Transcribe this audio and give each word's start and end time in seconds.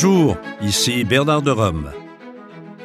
Bonjour, 0.00 0.36
ici 0.62 1.02
Bernard 1.02 1.42
de 1.42 1.50
Rome. 1.50 1.90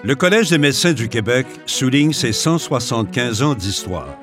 Le 0.03 0.15
Collège 0.15 0.49
des 0.49 0.57
médecins 0.57 0.93
du 0.93 1.09
Québec 1.09 1.45
souligne 1.67 2.11
ses 2.11 2.33
175 2.33 3.43
ans 3.43 3.53
d'histoire. 3.53 4.17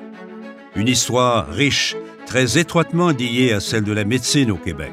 Une 0.75 0.89
histoire 0.89 1.47
riche, 1.47 1.95
très 2.25 2.57
étroitement 2.57 3.11
liée 3.11 3.53
à 3.53 3.61
celle 3.61 3.85
de 3.85 3.93
la 3.93 4.03
médecine 4.03 4.51
au 4.51 4.57
Québec. 4.57 4.91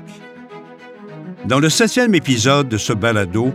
Dans 1.47 1.59
le 1.59 1.69
septième 1.69 2.15
épisode 2.15 2.69
de 2.69 2.77
ce 2.77 2.93
balado, 2.93 3.53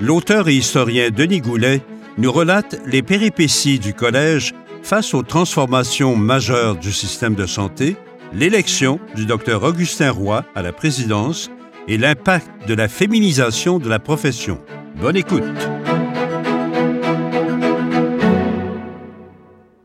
l'auteur 0.00 0.48
et 0.48 0.54
historien 0.54 1.10
Denis 1.10 1.42
Goulet 1.42 1.82
nous 2.16 2.32
relate 2.32 2.80
les 2.86 3.02
péripéties 3.02 3.78
du 3.78 3.92
collège 3.92 4.54
face 4.82 5.12
aux 5.12 5.22
transformations 5.22 6.16
majeures 6.16 6.76
du 6.76 6.92
système 6.92 7.34
de 7.34 7.44
santé, 7.44 7.98
l'élection 8.32 8.98
du 9.14 9.26
docteur 9.26 9.62
Augustin 9.62 10.12
Roy 10.12 10.46
à 10.54 10.62
la 10.62 10.72
présidence 10.72 11.50
et 11.88 11.98
l'impact 11.98 12.68
de 12.68 12.74
la 12.74 12.88
féminisation 12.88 13.78
de 13.78 13.88
la 13.88 13.98
profession. 13.98 14.58
Bonne 15.00 15.16
écoute. 15.16 15.42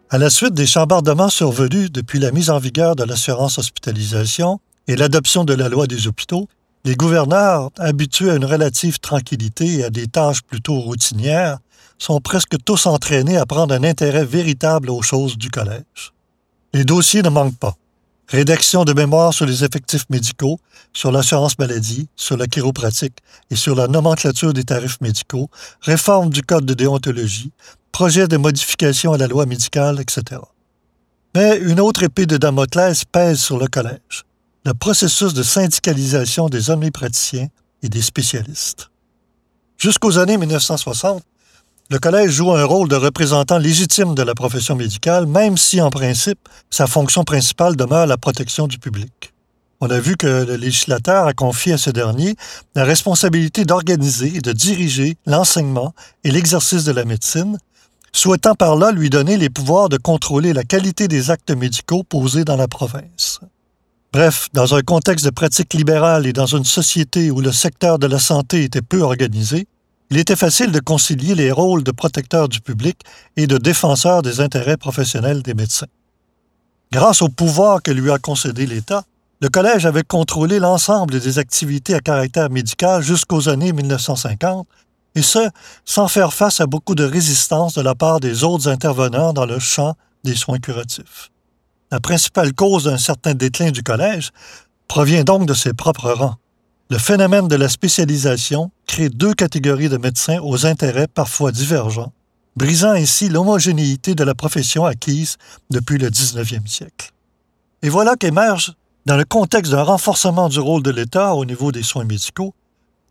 À 0.09 0.17
la 0.17 0.29
suite 0.29 0.53
des 0.53 0.65
chambardements 0.65 1.29
survenus 1.29 1.91
depuis 1.91 2.19
la 2.19 2.31
mise 2.31 2.49
en 2.49 2.59
vigueur 2.59 2.95
de 2.95 3.03
l'assurance 3.03 3.57
hospitalisation 3.57 4.59
et 4.87 4.95
l'adoption 4.95 5.43
de 5.43 5.53
la 5.53 5.67
loi 5.67 5.85
des 5.85 6.07
hôpitaux, 6.07 6.47
les 6.85 6.95
gouverneurs, 6.95 7.71
habitués 7.77 8.31
à 8.31 8.35
une 8.35 8.45
relative 8.45 8.99
tranquillité 8.99 9.79
et 9.79 9.83
à 9.83 9.89
des 9.89 10.07
tâches 10.07 10.41
plutôt 10.43 10.79
routinières, 10.79 11.57
sont 11.97 12.21
presque 12.21 12.55
tous 12.63 12.85
entraînés 12.85 13.37
à 13.37 13.45
prendre 13.45 13.73
un 13.73 13.83
intérêt 13.83 14.23
véritable 14.23 14.89
aux 14.89 15.01
choses 15.01 15.37
du 15.37 15.49
collège. 15.49 16.13
Les 16.73 16.85
dossiers 16.85 17.23
ne 17.23 17.29
manquent 17.29 17.57
pas. 17.57 17.75
Rédaction 18.29 18.83
de 18.83 18.91
mémoire 18.91 19.33
sur 19.33 19.45
les 19.45 19.63
effectifs 19.63 20.03
médicaux, 20.09 20.59
sur 20.91 21.13
l'assurance 21.13 21.57
maladie, 21.59 22.09
sur 22.17 22.35
la 22.35 22.47
chiropratique 22.47 23.19
et 23.49 23.55
sur 23.55 23.73
la 23.73 23.87
nomenclature 23.87 24.51
des 24.51 24.65
tarifs 24.65 24.99
médicaux, 24.99 25.49
réforme 25.81 26.29
du 26.29 26.41
code 26.41 26.65
de 26.65 26.73
déontologie, 26.73 27.53
projet 27.93 28.27
de 28.27 28.35
modification 28.35 29.13
à 29.13 29.17
la 29.17 29.27
loi 29.27 29.45
médicale, 29.45 30.01
etc. 30.01 30.41
Mais 31.35 31.57
une 31.57 31.79
autre 31.79 32.03
épée 32.03 32.25
de 32.25 32.35
Damoclès 32.35 33.05
pèse 33.05 33.39
sur 33.39 33.57
le 33.57 33.67
collège, 33.67 34.25
le 34.65 34.73
processus 34.73 35.33
de 35.33 35.43
syndicalisation 35.43 36.49
des 36.49 36.69
omnipraticiens 36.69 37.47
et 37.81 37.87
des 37.87 38.01
spécialistes. 38.01 38.89
Jusqu'aux 39.77 40.17
années 40.17 40.37
1960, 40.37 41.23
le 41.89 41.99
collège 41.99 42.31
joue 42.31 42.51
un 42.51 42.65
rôle 42.65 42.89
de 42.89 42.95
représentant 42.95 43.57
légitime 43.57 44.13
de 44.13 44.21
la 44.21 44.35
profession 44.35 44.75
médicale, 44.75 45.25
même 45.25 45.57
si, 45.57 45.79
en 45.79 45.89
principe, 45.89 46.49
sa 46.69 46.85
fonction 46.85 47.23
principale 47.23 47.77
demeure 47.77 48.07
la 48.07 48.17
protection 48.17 48.67
du 48.67 48.77
public. 48.77 49.33
On 49.79 49.89
a 49.89 49.99
vu 49.99 50.17
que 50.17 50.43
le 50.45 50.55
législateur 50.55 51.27
a 51.27 51.33
confié 51.33 51.73
à 51.73 51.77
ce 51.77 51.89
dernier 51.89 52.35
la 52.75 52.83
responsabilité 52.83 53.63
d'organiser 53.63 54.35
et 54.35 54.41
de 54.41 54.51
diriger 54.51 55.15
l'enseignement 55.25 55.93
et 56.23 56.31
l'exercice 56.31 56.83
de 56.83 56.91
la 56.91 57.05
médecine, 57.05 57.57
souhaitant 58.11 58.55
par 58.55 58.75
là 58.75 58.91
lui 58.91 59.09
donner 59.09 59.37
les 59.37 59.49
pouvoirs 59.49 59.87
de 59.87 59.97
contrôler 59.97 60.51
la 60.51 60.63
qualité 60.63 61.07
des 61.07 61.29
actes 61.31 61.51
médicaux 61.51 62.03
posés 62.03 62.43
dans 62.43 62.57
la 62.57 62.67
province. 62.67 63.39
Bref, 64.11 64.47
dans 64.53 64.73
un 64.73 64.81
contexte 64.81 65.25
de 65.25 65.29
pratique 65.29 65.73
libérale 65.73 66.25
et 66.25 66.33
dans 66.33 66.47
une 66.47 66.65
société 66.65 67.29
où 67.29 67.39
le 67.39 67.51
secteur 67.51 67.99
de 67.99 68.07
la 68.07 68.19
santé 68.19 68.63
était 68.63 68.81
peu 68.81 69.01
organisé, 69.01 69.67
il 70.09 70.17
était 70.17 70.35
facile 70.35 70.71
de 70.71 70.79
concilier 70.79 71.35
les 71.35 71.51
rôles 71.51 71.83
de 71.83 71.91
protecteur 71.91 72.47
du 72.47 72.61
public 72.61 72.99
et 73.35 73.47
de 73.47 73.57
défenseur 73.57 74.21
des 74.21 74.39
intérêts 74.39 74.77
professionnels 74.77 75.41
des 75.41 75.53
médecins. 75.53 75.87
Grâce 76.91 77.21
au 77.21 77.29
pouvoir 77.29 77.81
que 77.81 77.91
lui 77.91 78.11
a 78.11 78.17
concédé 78.17 78.65
l'État, 78.65 79.03
le 79.41 79.49
collège 79.49 79.85
avait 79.85 80.03
contrôlé 80.03 80.59
l'ensemble 80.59 81.19
des 81.19 81.37
activités 81.37 81.93
à 81.93 81.99
caractère 81.99 82.49
médical 82.49 83.03
jusqu'aux 83.03 83.49
années 83.49 83.73
1950, 83.73 84.67
et 85.15 85.21
ce, 85.21 85.49
sans 85.83 86.07
faire 86.07 86.33
face 86.33 86.61
à 86.61 86.67
beaucoup 86.67 86.95
de 86.95 87.03
résistance 87.03 87.73
de 87.73 87.81
la 87.81 87.95
part 87.95 88.19
des 88.19 88.43
autres 88.43 88.69
intervenants 88.69 89.33
dans 89.33 89.45
le 89.45 89.59
champ 89.59 89.95
des 90.23 90.35
soins 90.35 90.59
curatifs. 90.59 91.31
La 91.91 91.99
principale 91.99 92.53
cause 92.53 92.85
d'un 92.85 92.97
certain 92.97 93.33
déclin 93.33 93.71
du 93.71 93.83
collège 93.83 94.31
provient 94.87 95.23
donc 95.23 95.45
de 95.45 95.53
ses 95.53 95.73
propres 95.73 96.11
rangs. 96.11 96.35
Le 96.89 96.97
phénomène 96.97 97.47
de 97.47 97.55
la 97.55 97.69
spécialisation 97.69 98.71
crée 98.87 99.09
deux 99.09 99.33
catégories 99.33 99.89
de 99.89 99.97
médecins 99.97 100.39
aux 100.41 100.65
intérêts 100.65 101.07
parfois 101.07 101.51
divergents, 101.51 102.13
brisant 102.55 102.91
ainsi 102.91 103.29
l'homogénéité 103.29 104.15
de 104.15 104.23
la 104.23 104.33
profession 104.33 104.85
acquise 104.85 105.37
depuis 105.69 105.99
le 105.99 106.09
19e 106.09 106.65
siècle. 106.65 107.11
Et 107.83 107.89
voilà 107.89 108.15
qu'émerge, 108.15 108.73
dans 109.05 109.17
le 109.17 109.25
contexte 109.25 109.71
d'un 109.71 109.83
renforcement 109.83 110.49
du 110.49 110.59
rôle 110.59 110.81
de 110.81 110.91
l'État 110.91 111.35
au 111.35 111.45
niveau 111.45 111.71
des 111.71 111.83
soins 111.83 112.05
médicaux, 112.05 112.55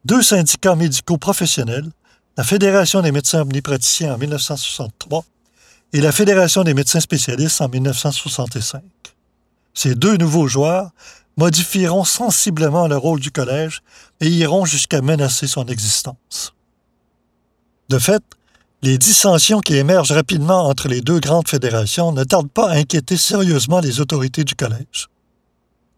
deux 0.04 0.22
syndicats 0.22 0.74
médicaux 0.74 1.18
professionnels, 1.18 1.90
la 2.36 2.44
Fédération 2.44 3.00
des 3.00 3.12
médecins 3.12 3.42
omnipraticiens 3.42 4.14
en 4.14 4.18
1963 4.18 5.24
et 5.92 6.00
la 6.00 6.12
Fédération 6.12 6.64
des 6.64 6.74
médecins 6.74 7.00
spécialistes 7.00 7.60
en 7.60 7.68
1965. 7.68 8.82
Ces 9.72 9.94
deux 9.94 10.16
nouveaux 10.16 10.48
joueurs 10.48 10.90
modifieront 11.36 12.04
sensiblement 12.04 12.88
le 12.88 12.96
rôle 12.96 13.20
du 13.20 13.30
collège 13.30 13.82
et 14.20 14.28
iront 14.28 14.64
jusqu'à 14.64 15.02
menacer 15.02 15.46
son 15.46 15.66
existence. 15.66 16.54
De 17.88 17.98
fait, 17.98 18.22
les 18.82 18.98
dissensions 18.98 19.60
qui 19.60 19.74
émergent 19.76 20.12
rapidement 20.12 20.66
entre 20.66 20.88
les 20.88 21.00
deux 21.00 21.20
grandes 21.20 21.48
fédérations 21.48 22.12
ne 22.12 22.24
tardent 22.24 22.50
pas 22.50 22.70
à 22.70 22.76
inquiéter 22.76 23.16
sérieusement 23.16 23.80
les 23.80 24.00
autorités 24.00 24.44
du 24.44 24.54
collège. 24.54 25.08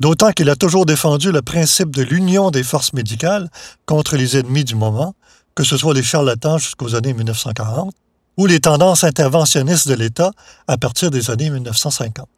D'autant 0.01 0.31
qu'il 0.31 0.49
a 0.49 0.57
toujours 0.57 0.87
défendu 0.87 1.33
le 1.33 1.43
principe 1.43 1.95
de 1.95 2.03
l'union 2.03 2.51
des 2.51 2.63
forces 2.63 2.93
médicales 2.93 3.51
contre 3.85 4.17
les 4.17 4.37
ennemis 4.37 4.65
du 4.65 4.77
moment, 4.77 5.15
que 5.57 5.65
ce 5.65 5.77
soit 5.77 5.95
les 5.95 6.05
charlatans 6.05 6.59
jusqu'aux 6.59 6.95
années 6.95 7.15
1940 7.15 7.93
ou 8.37 8.47
les 8.47 8.61
tendances 8.61 9.03
interventionnistes 9.03 9.89
de 9.89 9.95
l'État 9.95 10.31
à 10.69 10.79
partir 10.79 11.11
des 11.11 11.31
années 11.31 11.51
1950. 11.51 12.29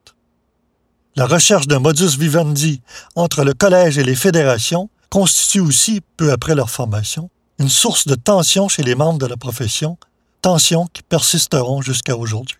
La 1.16 1.26
recherche 1.26 1.66
d'un 1.66 1.80
modus 1.80 2.16
vivendi 2.16 2.82
entre 3.16 3.44
le 3.44 3.52
collège 3.52 3.98
et 3.98 4.04
les 4.04 4.14
fédérations 4.14 4.88
constitue 5.10 5.60
aussi, 5.60 6.00
peu 6.16 6.30
après 6.30 6.54
leur 6.54 6.70
formation, 6.70 7.30
une 7.58 7.68
source 7.68 8.06
de 8.06 8.14
tension 8.14 8.68
chez 8.68 8.82
les 8.82 8.94
membres 8.94 9.18
de 9.18 9.26
la 9.26 9.36
profession, 9.36 9.98
tensions 10.40 10.86
qui 10.92 11.02
persisteront 11.02 11.82
jusqu'à 11.82 12.16
aujourd'hui. 12.16 12.58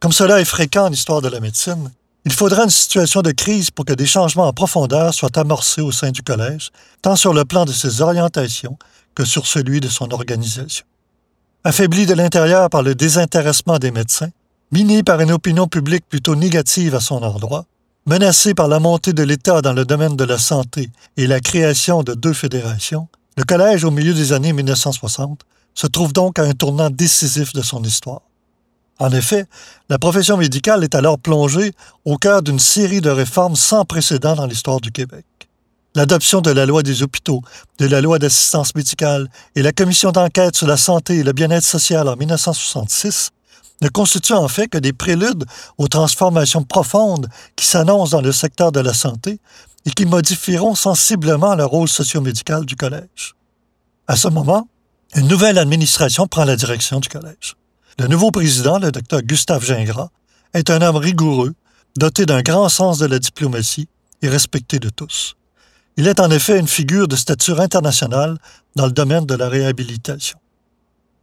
Comme 0.00 0.12
cela 0.12 0.40
est 0.40 0.44
fréquent 0.44 0.86
en 0.86 0.92
histoire 0.92 1.20
de 1.20 1.28
la 1.28 1.40
médecine, 1.40 1.90
il 2.24 2.32
faudra 2.32 2.64
une 2.64 2.70
situation 2.70 3.22
de 3.22 3.30
crise 3.30 3.70
pour 3.70 3.84
que 3.84 3.92
des 3.92 4.06
changements 4.06 4.48
en 4.48 4.52
profondeur 4.52 5.14
soient 5.14 5.38
amorcés 5.38 5.80
au 5.80 5.92
sein 5.92 6.10
du 6.10 6.22
collège, 6.22 6.70
tant 7.02 7.16
sur 7.16 7.32
le 7.32 7.44
plan 7.44 7.64
de 7.64 7.72
ses 7.72 8.00
orientations 8.02 8.78
que 9.14 9.24
sur 9.24 9.46
celui 9.46 9.80
de 9.80 9.88
son 9.88 10.10
organisation. 10.12 10.84
Affaibli 11.64 12.06
de 12.06 12.14
l'intérieur 12.14 12.70
par 12.70 12.82
le 12.82 12.94
désintéressement 12.94 13.78
des 13.78 13.90
médecins, 13.90 14.30
miné 14.72 15.02
par 15.02 15.20
une 15.20 15.30
opinion 15.30 15.66
publique 15.66 16.04
plutôt 16.08 16.34
négative 16.34 16.94
à 16.94 17.00
son 17.00 17.22
endroit, 17.22 17.66
menacé 18.06 18.54
par 18.54 18.68
la 18.68 18.78
montée 18.78 19.12
de 19.12 19.22
l'État 19.22 19.62
dans 19.62 19.72
le 19.72 19.84
domaine 19.84 20.16
de 20.16 20.24
la 20.24 20.38
santé 20.38 20.90
et 21.16 21.26
la 21.26 21.40
création 21.40 22.02
de 22.02 22.14
deux 22.14 22.32
fédérations, 22.32 23.08
le 23.36 23.44
collège 23.44 23.84
au 23.84 23.90
milieu 23.90 24.14
des 24.14 24.32
années 24.32 24.52
1960 24.52 25.42
se 25.74 25.86
trouve 25.86 26.12
donc 26.12 26.38
à 26.38 26.42
un 26.42 26.52
tournant 26.52 26.90
décisif 26.90 27.52
de 27.52 27.62
son 27.62 27.82
histoire. 27.82 28.22
En 28.98 29.10
effet, 29.10 29.44
la 29.90 29.98
profession 29.98 30.38
médicale 30.38 30.82
est 30.82 30.94
alors 30.94 31.18
plongée 31.18 31.72
au 32.06 32.16
cœur 32.16 32.42
d'une 32.42 32.58
série 32.58 33.02
de 33.02 33.10
réformes 33.10 33.56
sans 33.56 33.84
précédent 33.84 34.36
dans 34.36 34.46
l'histoire 34.46 34.80
du 34.80 34.90
Québec. 34.90 35.26
L'adoption 35.94 36.40
de 36.40 36.50
la 36.50 36.64
loi 36.64 36.82
des 36.82 37.02
hôpitaux, 37.02 37.42
de 37.78 37.86
la 37.86 38.00
loi 38.00 38.18
d'assistance 38.18 38.74
médicale 38.74 39.28
et 39.54 39.62
la 39.62 39.72
commission 39.72 40.12
d'enquête 40.12 40.56
sur 40.56 40.66
la 40.66 40.76
santé 40.76 41.16
et 41.16 41.22
le 41.22 41.32
bien-être 41.32 41.64
social 41.64 42.08
en 42.08 42.16
1966 42.16 43.32
ne 43.82 43.88
constituent 43.88 44.32
en 44.32 44.48
fait 44.48 44.68
que 44.68 44.78
des 44.78 44.92
préludes 44.92 45.44
aux 45.78 45.88
transformations 45.88 46.62
profondes 46.62 47.28
qui 47.56 47.66
s'annoncent 47.66 48.16
dans 48.16 48.22
le 48.22 48.32
secteur 48.32 48.72
de 48.72 48.80
la 48.80 48.94
santé 48.94 49.38
et 49.84 49.90
qui 49.90 50.06
modifieront 50.06 50.74
sensiblement 50.74 51.54
le 51.54 51.64
rôle 51.64 51.88
sociomédical 51.88 52.64
du 52.64 52.76
collège. 52.76 53.34
À 54.08 54.16
ce 54.16 54.28
moment, 54.28 54.68
une 55.14 55.28
nouvelle 55.28 55.58
administration 55.58 56.26
prend 56.26 56.44
la 56.44 56.56
direction 56.56 57.00
du 57.00 57.08
collège. 57.08 57.56
Le 57.98 58.08
nouveau 58.08 58.30
président, 58.30 58.78
le 58.78 58.92
docteur 58.92 59.22
Gustave 59.22 59.64
Gingras, 59.64 60.08
est 60.52 60.70
un 60.70 60.82
homme 60.82 60.96
rigoureux, 60.96 61.54
doté 61.96 62.26
d'un 62.26 62.42
grand 62.42 62.68
sens 62.68 62.98
de 62.98 63.06
la 63.06 63.18
diplomatie 63.18 63.88
et 64.22 64.28
respecté 64.28 64.78
de 64.78 64.88
tous. 64.88 65.36
Il 65.96 66.06
est 66.06 66.20
en 66.20 66.30
effet 66.30 66.58
une 66.58 66.68
figure 66.68 67.08
de 67.08 67.16
stature 67.16 67.60
internationale 67.60 68.36
dans 68.74 68.86
le 68.86 68.92
domaine 68.92 69.24
de 69.24 69.34
la 69.34 69.48
réhabilitation. 69.48 70.38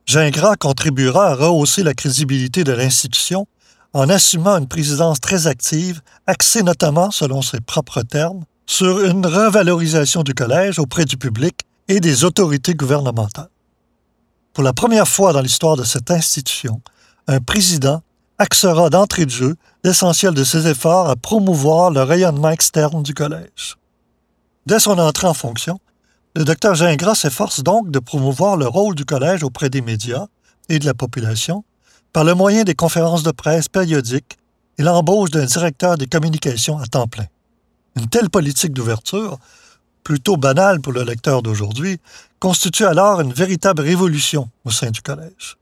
Gingras 0.05 0.57
contribuera 0.57 1.29
à 1.29 1.35
rehausser 1.35 1.83
la 1.83 1.93
crédibilité 1.93 2.63
de 2.63 2.73
l'institution 2.73 3.47
en 3.93 4.09
assumant 4.09 4.57
une 4.57 4.67
présidence 4.67 5.19
très 5.19 5.47
active, 5.47 6.01
axée 6.27 6.63
notamment, 6.63 7.11
selon 7.11 7.41
ses 7.41 7.61
propres 7.61 8.01
termes, 8.01 8.43
sur 8.65 9.03
une 9.05 9.25
revalorisation 9.25 10.23
du 10.23 10.33
collège 10.33 10.79
auprès 10.79 11.05
du 11.05 11.15
public 11.15 11.61
et 11.87 11.99
des 11.99 12.23
autorités 12.23 12.73
gouvernementales. 12.73 13.49
Pour 14.53 14.63
la 14.63 14.73
première 14.73 15.07
fois 15.07 15.33
dans 15.33 15.41
l'histoire 15.41 15.77
de 15.77 15.83
cette 15.83 16.11
institution, 16.11 16.81
un 17.27 17.39
président 17.39 18.01
axera 18.39 18.89
d'entrée 18.89 19.25
de 19.25 19.31
jeu 19.31 19.55
l'essentiel 19.83 20.33
de 20.33 20.43
ses 20.43 20.67
efforts 20.67 21.09
à 21.09 21.15
promouvoir 21.15 21.91
le 21.91 22.03
rayonnement 22.03 22.49
externe 22.49 23.03
du 23.03 23.13
collège. 23.13 23.77
Dès 24.65 24.79
son 24.79 24.97
entrée 24.97 25.27
en 25.27 25.33
fonction, 25.33 25.79
le 26.35 26.43
docteur 26.43 26.73
Gingras 26.73 27.15
s'efforce 27.15 27.61
donc 27.61 27.91
de 27.91 27.99
promouvoir 27.99 28.57
le 28.57 28.67
rôle 28.67 28.95
du 28.95 29.05
collège 29.05 29.43
auprès 29.43 29.69
des 29.69 29.81
médias 29.81 30.27
et 30.69 30.79
de 30.79 30.85
la 30.85 30.95
population 30.95 31.63
par 32.11 32.23
le 32.23 32.33
moyen 32.33 32.63
des 32.63 32.73
conférences 32.73 33.23
de 33.23 33.31
presse 33.31 33.69
périodiques 33.69 34.37
et 34.77 34.83
l'embauche 34.83 35.29
d'un 35.29 35.45
directeur 35.45 35.97
des 35.97 36.07
communications 36.07 36.79
à 36.79 36.87
temps 36.87 37.07
plein. 37.07 37.27
Une 37.95 38.07
telle 38.07 38.31
politique 38.31 38.73
d'ouverture, 38.73 39.37
plutôt 40.03 40.37
banale 40.37 40.81
pour 40.81 40.93
le 40.93 41.03
lecteur 41.03 41.43
d'aujourd'hui, 41.43 41.99
constitue 42.39 42.85
alors 42.85 43.21
une 43.21 43.33
véritable 43.33 43.83
révolution 43.83 44.49
au 44.65 44.71
sein 44.71 44.89
du 44.89 45.01
collège. 45.01 45.57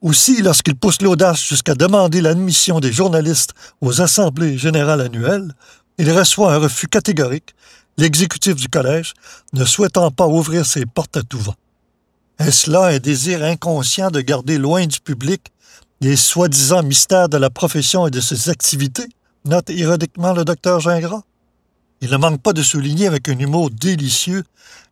Aussi, 0.00 0.42
lorsqu'il 0.42 0.76
pousse 0.76 1.02
l'audace 1.02 1.42
jusqu'à 1.42 1.74
demander 1.74 2.20
l'admission 2.20 2.80
des 2.80 2.92
journalistes 2.92 3.54
aux 3.80 4.00
assemblées 4.00 4.58
générales 4.58 5.00
annuelles, 5.00 5.52
il 5.98 6.10
reçoit 6.12 6.54
un 6.54 6.58
refus 6.58 6.86
catégorique, 6.88 7.54
l'exécutif 7.98 8.54
du 8.54 8.68
collège 8.68 9.12
ne 9.52 9.64
souhaitant 9.64 10.10
pas 10.10 10.26
ouvrir 10.26 10.64
ses 10.64 10.86
portes 10.86 11.16
à 11.16 11.22
tout 11.22 11.38
vent. 11.38 11.56
Est-ce 12.38 12.70
là 12.70 12.86
un 12.86 12.98
désir 12.98 13.42
inconscient 13.42 14.10
de 14.10 14.20
garder 14.20 14.56
loin 14.56 14.86
du 14.86 15.00
public 15.00 15.52
les 16.00 16.14
soi-disant 16.14 16.84
mystères 16.84 17.28
de 17.28 17.36
la 17.36 17.50
profession 17.50 18.06
et 18.06 18.12
de 18.12 18.20
ses 18.20 18.48
activités, 18.48 19.08
note 19.44 19.68
ironiquement 19.70 20.32
le 20.32 20.44
docteur 20.44 20.78
Gingras? 20.78 21.22
Il 22.00 22.10
ne 22.10 22.16
manque 22.16 22.40
pas 22.40 22.52
de 22.52 22.62
souligner 22.62 23.08
avec 23.08 23.28
un 23.28 23.36
humour 23.36 23.70
délicieux 23.70 24.44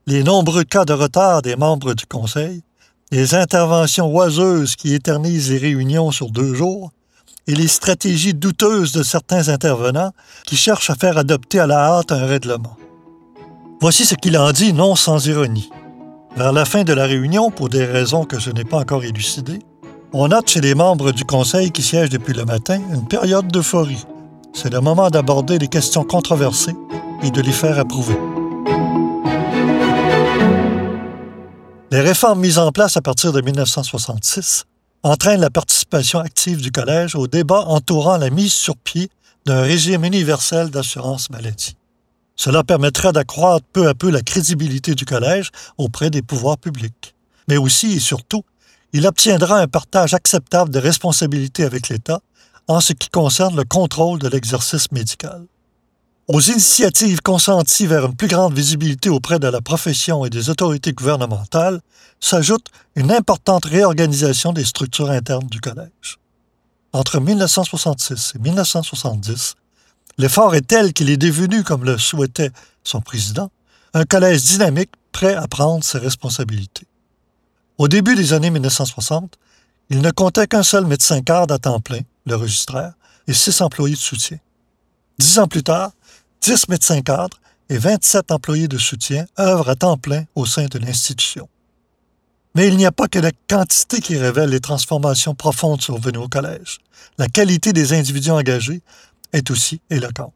les 0.08 0.24
nombreux 0.24 0.64
cas 0.64 0.84
de 0.84 0.92
retard 0.92 1.42
des 1.42 1.54
membres 1.54 1.94
du 1.94 2.06
Conseil, 2.06 2.62
les 3.12 3.36
interventions 3.36 4.12
oiseuses 4.12 4.74
qui 4.74 4.92
éternisent 4.94 5.50
les 5.50 5.58
réunions 5.58 6.10
sur 6.10 6.30
deux 6.30 6.54
jours, 6.54 6.90
et 7.46 7.54
les 7.54 7.68
stratégies 7.68 8.34
douteuses 8.34 8.90
de 8.90 9.04
certains 9.04 9.48
intervenants 9.48 10.12
qui 10.46 10.56
cherchent 10.56 10.90
à 10.90 10.96
faire 10.96 11.16
adopter 11.16 11.60
à 11.60 11.68
la 11.68 11.78
hâte 11.78 12.10
un 12.10 12.26
règlement. 12.26 12.76
Voici 13.80 14.06
ce 14.06 14.14
qu'il 14.14 14.38
en 14.38 14.52
dit 14.52 14.72
non 14.72 14.96
sans 14.96 15.26
ironie. 15.26 15.68
Vers 16.34 16.52
la 16.52 16.64
fin 16.64 16.82
de 16.82 16.94
la 16.94 17.04
réunion, 17.04 17.50
pour 17.50 17.68
des 17.68 17.84
raisons 17.84 18.24
que 18.24 18.38
je 18.40 18.50
n'ai 18.50 18.64
pas 18.64 18.78
encore 18.78 19.04
élucidées, 19.04 19.58
on 20.12 20.28
note 20.28 20.48
chez 20.48 20.62
les 20.62 20.74
membres 20.74 21.12
du 21.12 21.24
Conseil 21.24 21.70
qui 21.70 21.82
siègent 21.82 22.10
depuis 22.10 22.32
le 22.32 22.46
matin 22.46 22.80
une 22.92 23.06
période 23.06 23.48
d'euphorie. 23.48 24.04
C'est 24.54 24.72
le 24.72 24.80
moment 24.80 25.10
d'aborder 25.10 25.58
les 25.58 25.68
questions 25.68 26.04
controversées 26.04 26.74
et 27.22 27.30
de 27.30 27.42
les 27.42 27.52
faire 27.52 27.78
approuver. 27.78 28.16
Les 31.90 32.00
réformes 32.00 32.40
mises 32.40 32.58
en 32.58 32.72
place 32.72 32.96
à 32.96 33.02
partir 33.02 33.32
de 33.32 33.42
1966 33.42 34.64
entraînent 35.02 35.40
la 35.40 35.50
participation 35.50 36.18
active 36.18 36.62
du 36.62 36.72
Collège 36.72 37.14
au 37.14 37.26
débat 37.26 37.64
entourant 37.66 38.16
la 38.16 38.30
mise 38.30 38.54
sur 38.54 38.76
pied 38.76 39.10
d'un 39.44 39.60
régime 39.60 40.04
universel 40.04 40.70
d'assurance 40.70 41.30
maladie. 41.30 41.76
Cela 42.36 42.62
permettrait 42.62 43.12
d'accroître 43.12 43.66
peu 43.72 43.88
à 43.88 43.94
peu 43.94 44.10
la 44.10 44.20
crédibilité 44.20 44.94
du 44.94 45.04
Collège 45.04 45.50
auprès 45.78 46.10
des 46.10 46.22
pouvoirs 46.22 46.58
publics. 46.58 47.14
Mais 47.48 47.56
aussi 47.56 47.94
et 47.94 48.00
surtout, 48.00 48.44
il 48.92 49.06
obtiendra 49.06 49.58
un 49.60 49.66
partage 49.66 50.14
acceptable 50.14 50.70
de 50.70 50.78
responsabilités 50.78 51.64
avec 51.64 51.88
l'État 51.88 52.20
en 52.68 52.80
ce 52.80 52.92
qui 52.92 53.08
concerne 53.08 53.56
le 53.56 53.64
contrôle 53.64 54.18
de 54.18 54.28
l'exercice 54.28 54.90
médical. 54.92 55.46
Aux 56.28 56.40
initiatives 56.40 57.20
consenties 57.22 57.86
vers 57.86 58.06
une 58.06 58.16
plus 58.16 58.26
grande 58.26 58.52
visibilité 58.52 59.08
auprès 59.08 59.38
de 59.38 59.46
la 59.46 59.60
profession 59.60 60.24
et 60.24 60.30
des 60.30 60.50
autorités 60.50 60.92
gouvernementales 60.92 61.80
s'ajoute 62.18 62.66
une 62.96 63.12
importante 63.12 63.64
réorganisation 63.64 64.52
des 64.52 64.64
structures 64.64 65.10
internes 65.10 65.46
du 65.46 65.60
Collège. 65.60 66.18
Entre 66.92 67.20
1966 67.20 68.32
et 68.34 68.38
1970, 68.40 69.54
L'effort 70.18 70.54
est 70.54 70.66
tel 70.66 70.92
qu'il 70.92 71.10
est 71.10 71.16
devenu, 71.16 71.62
comme 71.62 71.84
le 71.84 71.98
souhaitait 71.98 72.50
son 72.84 73.00
président, 73.00 73.50
un 73.92 74.04
collège 74.04 74.42
dynamique 74.44 74.92
prêt 75.12 75.34
à 75.34 75.46
prendre 75.46 75.84
ses 75.84 75.98
responsabilités. 75.98 76.86
Au 77.78 77.88
début 77.88 78.14
des 78.14 78.32
années 78.32 78.50
1960, 78.50 79.38
il 79.90 80.00
ne 80.00 80.10
comptait 80.10 80.46
qu'un 80.46 80.62
seul 80.62 80.86
médecin 80.86 81.20
cadre 81.20 81.54
à 81.54 81.58
temps 81.58 81.80
plein, 81.80 82.00
le 82.24 82.36
registraire, 82.36 82.94
et 83.26 83.34
six 83.34 83.60
employés 83.60 83.94
de 83.94 84.00
soutien. 84.00 84.38
Dix 85.18 85.38
ans 85.38 85.48
plus 85.48 85.62
tard, 85.62 85.92
dix 86.40 86.68
médecins 86.68 87.02
cadres 87.02 87.38
et 87.68 87.78
27 87.78 88.30
employés 88.30 88.68
de 88.68 88.78
soutien 88.78 89.26
œuvrent 89.38 89.68
à 89.68 89.74
temps 89.74 89.96
plein 89.96 90.24
au 90.34 90.46
sein 90.46 90.66
de 90.66 90.78
l'institution. 90.78 91.48
Mais 92.54 92.68
il 92.68 92.76
n'y 92.76 92.86
a 92.86 92.92
pas 92.92 93.08
que 93.08 93.18
la 93.18 93.32
quantité 93.48 94.00
qui 94.00 94.16
révèle 94.16 94.50
les 94.50 94.60
transformations 94.60 95.34
profondes 95.34 95.82
survenues 95.82 96.18
au 96.18 96.28
collège. 96.28 96.78
La 97.18 97.28
qualité 97.28 97.72
des 97.72 97.92
individus 97.92 98.30
engagés 98.30 98.80
est 99.36 99.50
aussi 99.50 99.80
éloquente. 99.90 100.32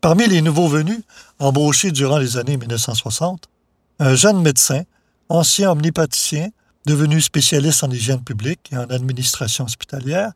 Parmi 0.00 0.26
les 0.26 0.42
nouveaux 0.42 0.68
venus, 0.68 1.00
embauchés 1.38 1.90
durant 1.90 2.18
les 2.18 2.36
années 2.36 2.56
1960, 2.56 3.48
un 3.98 4.14
jeune 4.14 4.40
médecin, 4.42 4.82
ancien 5.28 5.72
omnipaticien, 5.72 6.50
devenu 6.86 7.20
spécialiste 7.20 7.82
en 7.82 7.90
hygiène 7.90 8.22
publique 8.22 8.70
et 8.70 8.76
en 8.76 8.84
administration 8.90 9.64
hospitalière, 9.64 10.32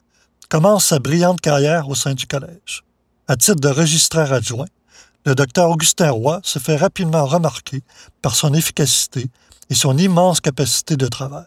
commence 0.49 0.87
sa 0.87 0.99
brillante 0.99 1.40
carrière 1.40 1.88
au 1.88 1.94
sein 1.94 2.14
du 2.14 2.26
collège. 2.26 2.82
À 3.28 3.37
titre 3.37 3.60
de 3.60 3.69
registraire 3.69 4.32
adjoint, 4.32 4.66
le 5.25 5.34
docteur 5.34 5.70
Augustin 5.70 6.10
Roy 6.10 6.40
se 6.43 6.58
fait 6.58 6.76
rapidement 6.76 7.25
remarquer 7.26 7.82
par 8.20 8.34
son 8.34 8.52
efficacité 8.55 9.31
et 9.70 9.75
son 9.75 9.96
immense 9.96 10.40
capacité 10.40 10.96
de 10.96 11.06
travail. 11.06 11.46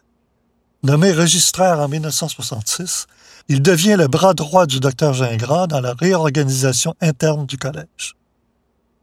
Nommé 0.85 1.13
registraire 1.13 1.79
en 1.79 1.87
1966, 1.87 3.07
il 3.47 3.63
devient 3.63 3.95
le 3.97 4.07
bras 4.07 4.35
droit 4.35 4.67
du 4.67 4.79
docteur 4.79 5.15
Gingras 5.15 5.65
dans 5.65 5.81
la 5.81 5.95
réorganisation 5.95 6.93
interne 7.01 7.47
du 7.47 7.57
collège. 7.57 8.15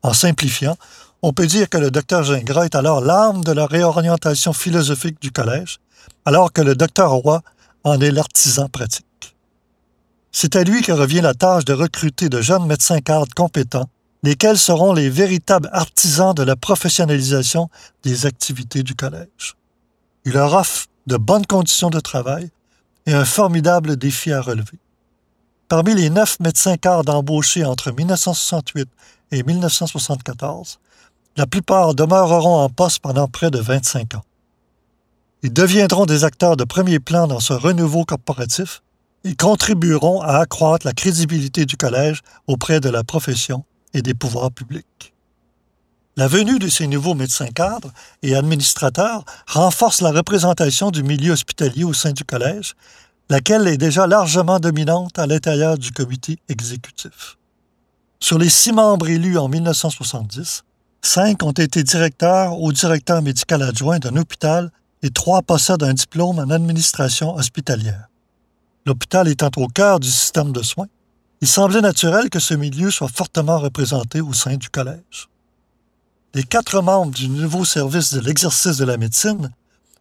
En 0.05 0.13
simplifiant, 0.13 0.77
on 1.23 1.33
peut 1.33 1.49
dire 1.49 1.69
que 1.69 1.79
le 1.79 1.91
docteur 1.91 2.23
Gingras 2.23 2.67
est 2.67 2.77
alors 2.77 3.01
l'âme 3.01 3.43
de 3.43 3.51
la 3.51 3.67
réorientation 3.67 4.53
philosophique 4.53 5.21
du 5.21 5.33
collège, 5.33 5.81
alors 6.25 6.53
que 6.53 6.63
le 6.63 6.77
docteur 6.77 7.11
Roy 7.11 7.43
en 7.83 8.01
est 8.01 8.13
l'artisan 8.13 8.69
pratique. 8.69 9.37
C'est 10.31 10.55
à 10.55 10.63
lui 10.63 10.83
que 10.83 10.93
revient 10.93 11.21
la 11.21 11.35
tâche 11.35 11.65
de 11.65 11.73
recruter 11.73 12.29
de 12.29 12.41
jeunes 12.41 12.67
médecins 12.67 13.01
cadres 13.01 13.35
compétents, 13.35 13.89
lesquels 14.23 14.59
seront 14.59 14.93
les 14.93 15.11
véritables 15.11 15.69
artisans 15.73 16.33
de 16.33 16.45
la 16.45 16.55
professionnalisation 16.55 17.69
des 18.05 18.25
activités 18.25 18.85
du 18.85 18.95
collège. 18.95 19.57
Il 20.25 20.35
leur 20.35 20.55
offre 20.55 20.87
de 21.07 21.17
bonnes 21.17 21.47
conditions 21.47 21.91
de 21.91 22.01
travail, 22.01 22.51
et 23.07 23.13
un 23.13 23.25
formidable 23.25 23.97
défi 23.97 24.33
à 24.33 24.41
relever. 24.41 24.79
Parmi 25.69 25.95
les 25.95 26.11
neuf 26.11 26.39
médecins 26.41 26.77
cadres 26.77 27.15
embauchés 27.15 27.65
entre 27.65 27.91
1968 27.91 28.89
et 29.33 29.43
1974, 29.43 30.79
la 31.37 31.47
plupart 31.47 31.95
demeureront 31.95 32.63
en 32.63 32.69
poste 32.69 33.01
pendant 33.01 33.27
près 33.27 33.51
de 33.51 33.59
25 33.59 34.15
ans. 34.15 34.25
Ils 35.43 35.53
deviendront 35.53 36.07
des 36.07 36.25
acteurs 36.25 36.57
de 36.57 36.65
premier 36.65 37.01
plan 37.01 37.27
dans 37.27 37.41
ce 37.41 37.53
renouveau 37.53 38.05
corporatif 38.05 38.83
et 39.25 39.35
contribueront 39.35 40.21
à 40.21 40.39
accroître 40.39 40.87
la 40.87 40.93
crédibilité 40.93 41.65
du 41.65 41.77
collège 41.77 42.23
auprès 42.47 42.81
de 42.81 42.89
la 42.89 43.03
profession 43.03 43.65
et 43.95 44.03
des 44.03 44.15
pouvoirs 44.15 44.53
publics. 44.53 45.12
La 46.15 46.29
venue 46.29 46.59
de 46.59 46.69
ces 46.69 46.87
nouveaux 46.89 47.15
médecins 47.15 47.47
cadres 47.47 47.91
et 48.23 48.37
administrateurs 48.37 49.25
renforce 49.47 50.03
la 50.03 50.11
représentation 50.11 50.91
du 50.91 51.03
milieu 51.03 51.33
hospitalier 51.33 51.85
au 51.85 51.95
sein 51.95 52.13
du 52.13 52.23
collège, 52.23 52.75
laquelle 53.31 53.67
est 53.67 53.79
déjà 53.79 54.07
largement 54.07 54.61
dominante 54.61 55.19
à 55.19 55.27
l'intérieur 55.27 55.79
du 55.79 55.91
comité 55.91 56.39
exécutif. 56.51 57.39
Sur 58.21 58.39
les 58.39 58.51
six 58.51 58.73
membres 58.73 59.09
élus 59.09 59.39
en 59.39 59.49
1970, 59.49 60.65
cinq 61.01 61.43
ont 61.43 61.53
été 61.53 61.83
directeurs 61.83 62.61
ou 62.61 62.75
directeurs 62.75 63.23
médical 63.23 63.63
adjoints 63.63 63.99
d'un 63.99 64.17
hôpital 64.17 64.71
et 65.03 65.09
trois 65.09 65.41
possèdent 65.41 65.83
un 65.83 65.95
diplôme 65.95 66.39
en 66.39 66.51
administration 66.51 67.35
hospitalière. 67.37 68.09
L'hôpital 68.85 69.29
étant 69.29 69.51
au 69.57 69.67
cœur 69.67 69.99
du 69.99 70.11
système 70.11 70.53
de 70.53 70.63
soins, 70.63 70.89
il 71.41 71.49
semblait 71.49 71.81
naturel 71.81 72.29
que 72.29 72.39
ce 72.39 72.53
milieu 72.53 72.91
soit 72.91 73.09
fortement 73.09 73.59
représenté 73.59 74.21
au 74.21 74.35
sein 74.35 74.59
du 74.59 74.69
collège 74.69 75.32
les 76.35 76.43
quatre 76.43 76.81
membres 76.81 77.13
du 77.13 77.29
nouveau 77.29 77.65
service 77.65 78.15
de 78.15 78.21
l'exercice 78.21 78.79
de 78.79 78.85
la 78.85 78.97
médecine, 78.97 79.53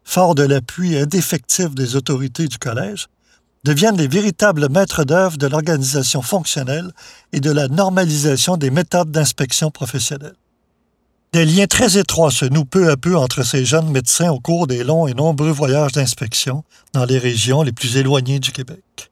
forts 0.04 0.36
de 0.36 0.44
l'appui 0.44 0.98
indéfectible 0.98 1.76
des 1.76 1.96
autorités 1.96 2.48
du 2.48 2.58
collège, 2.58 3.08
deviennent 3.64 3.98
les 3.98 4.08
véritables 4.08 4.70
maîtres 4.70 5.04
d'œuvre 5.04 5.38
de 5.38 5.48
l'organisation 5.48 6.22
fonctionnelle 6.22 6.92
et 7.32 7.40
de 7.40 7.52
la 7.52 7.68
normalisation 7.68 8.58
des 8.58 8.72
méthodes 8.72 9.12
d'inspection 9.12 9.70
professionnelle. 9.72 10.36
Des 11.34 11.46
liens 11.46 11.68
très 11.68 11.98
étroits 11.98 12.32
se 12.32 12.46
nouent 12.46 12.66
peu 12.66 12.90
à 12.90 12.98
peu 12.98 13.16
entre 13.16 13.44
ces 13.44 13.64
jeunes 13.64 13.90
médecins 13.90 14.32
au 14.32 14.40
cours 14.40 14.68
des 14.68 14.84
longs 14.84 15.08
et 15.08 15.14
nombreux 15.14 15.52
voyages 15.52 15.94
d'inspection 15.94 16.64
dans 16.94 17.06
les 17.06 17.20
régions 17.20 17.62
les 17.62 17.72
plus 17.72 17.98
éloignées 17.98 18.40
du 18.40 18.52
Québec. 18.52 19.12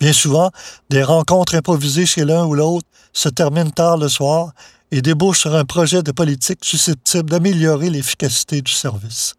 Bien 0.00 0.12
souvent, 0.12 0.50
des 0.88 1.04
rencontres 1.04 1.54
improvisées 1.54 2.06
chez 2.06 2.24
l'un 2.24 2.46
ou 2.46 2.54
l'autre 2.54 2.86
se 3.12 3.28
terminent 3.28 3.70
tard 3.70 3.98
le 3.98 4.08
soir 4.08 4.52
et 4.90 5.02
débouche 5.02 5.40
sur 5.40 5.54
un 5.54 5.64
projet 5.64 6.02
de 6.02 6.12
politique 6.12 6.64
susceptible 6.64 7.30
d'améliorer 7.30 7.90
l'efficacité 7.90 8.60
du 8.62 8.72
service. 8.72 9.34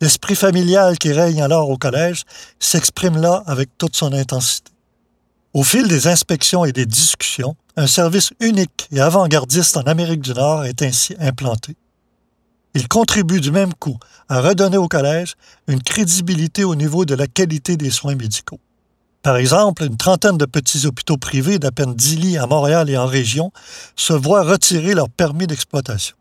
L'esprit 0.00 0.34
familial 0.34 0.98
qui 0.98 1.12
règne 1.12 1.42
alors 1.42 1.70
au 1.70 1.78
collège 1.78 2.24
s'exprime 2.58 3.18
là 3.18 3.42
avec 3.46 3.70
toute 3.78 3.96
son 3.96 4.12
intensité. 4.12 4.72
Au 5.54 5.62
fil 5.62 5.86
des 5.86 6.06
inspections 6.06 6.64
et 6.64 6.72
des 6.72 6.86
discussions, 6.86 7.56
un 7.76 7.86
service 7.86 8.32
unique 8.40 8.88
et 8.90 9.00
avant-gardiste 9.00 9.76
en 9.76 9.82
Amérique 9.82 10.22
du 10.22 10.32
Nord 10.32 10.64
est 10.64 10.82
ainsi 10.82 11.14
implanté. 11.20 11.76
Il 12.74 12.88
contribue 12.88 13.40
du 13.40 13.50
même 13.50 13.74
coup 13.74 13.98
à 14.28 14.40
redonner 14.40 14.78
au 14.78 14.88
collège 14.88 15.34
une 15.68 15.82
crédibilité 15.82 16.64
au 16.64 16.74
niveau 16.74 17.04
de 17.04 17.14
la 17.14 17.26
qualité 17.26 17.76
des 17.76 17.90
soins 17.90 18.14
médicaux. 18.14 18.60
Par 19.22 19.36
exemple, 19.36 19.84
une 19.84 19.96
trentaine 19.96 20.36
de 20.36 20.46
petits 20.46 20.84
hôpitaux 20.84 21.16
privés 21.16 21.60
d'à 21.60 21.70
peine 21.70 21.94
10 21.94 22.16
lits 22.16 22.38
à 22.38 22.48
Montréal 22.48 22.90
et 22.90 22.96
en 22.96 23.06
région 23.06 23.52
se 23.94 24.12
voient 24.12 24.42
retirer 24.42 24.94
leur 24.94 25.08
permis 25.08 25.46
d'exploitation. 25.46 26.16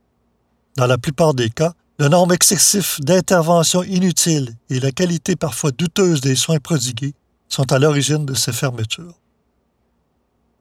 Dans 0.78 0.86
la 0.86 1.00
plupart 1.00 1.34
des 1.34 1.50
cas, 1.50 1.74
le 1.98 2.10
nombre 2.10 2.34
excessif 2.34 3.02
d'interventions 3.02 3.84
inutiles 3.84 4.56
et 4.70 4.80
la 4.80 4.92
qualité 4.92 5.36
parfois 5.36 5.72
douteuse 5.72 6.22
des 6.22 6.36
soins 6.36 6.60
prodigués 6.60 7.16
sont 7.50 7.72
à 7.72 7.80
l'origine 7.80 8.26
de 8.26 8.36
ces 8.36 8.54
fermetures. 8.54 9.20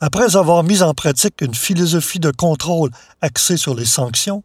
Après 0.00 0.34
avoir 0.34 0.64
mis 0.64 0.82
en 0.82 0.94
pratique 0.94 1.42
une 1.42 1.54
philosophie 1.54 2.20
de 2.20 2.30
contrôle 2.30 2.90
axée 3.20 3.58
sur 3.58 3.74
les 3.74 3.84
sanctions, 3.84 4.42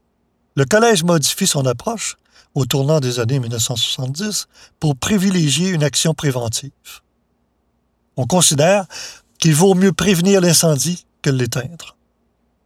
le 0.56 0.66
Collège 0.66 1.06
modifie 1.06 1.48
son 1.48 1.66
approche, 1.66 2.18
au 2.56 2.66
tournant 2.66 3.00
des 3.00 3.20
années 3.20 3.40
1970, 3.40 4.48
pour 4.82 4.98
privilégier 4.98 5.70
une 5.70 5.84
action 5.84 6.14
préventive. 6.14 6.72
On 8.18 8.26
considère 8.26 8.86
qu'il 9.40 9.56
vaut 9.56 9.74
mieux 9.74 9.92
prévenir 9.92 10.42
l'incendie 10.42 11.06
que 11.22 11.30
l'éteindre. 11.30 11.96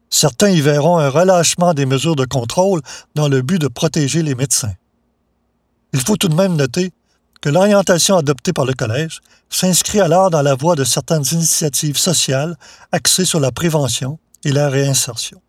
Certains 0.10 0.50
y 0.50 0.62
verront 0.62 0.98
un 0.98 1.10
relâchement 1.10 1.74
des 1.74 1.86
mesures 1.86 2.16
de 2.16 2.26
contrôle 2.26 2.82
dans 3.16 3.28
le 3.28 3.42
but 3.42 3.60
de 3.60 3.68
protéger 3.68 4.24
les 4.24 4.36
médecins. 4.36 4.74
Il 5.94 6.00
faut 6.00 6.18
tout 6.18 6.28
de 6.28 6.36
même 6.36 6.56
noter 6.56 6.92
que 7.42 7.50
l'orientation 7.50 8.18
adoptée 8.18 8.54
par 8.54 8.66
le 8.66 8.74
Collège 8.74 9.22
s'inscrit 9.50 10.02
alors 10.02 10.30
dans 10.30 10.42
la 10.42 10.56
voie 10.56 10.76
de 10.76 10.84
certaines 10.84 11.24
initiatives 11.32 11.98
sociales 11.98 12.58
axées 12.92 13.26
sur 13.26 13.40
la 13.40 13.52
prévention 13.52 14.20
et 14.44 14.52
la 14.52 14.70
réinsertion. 14.70 15.42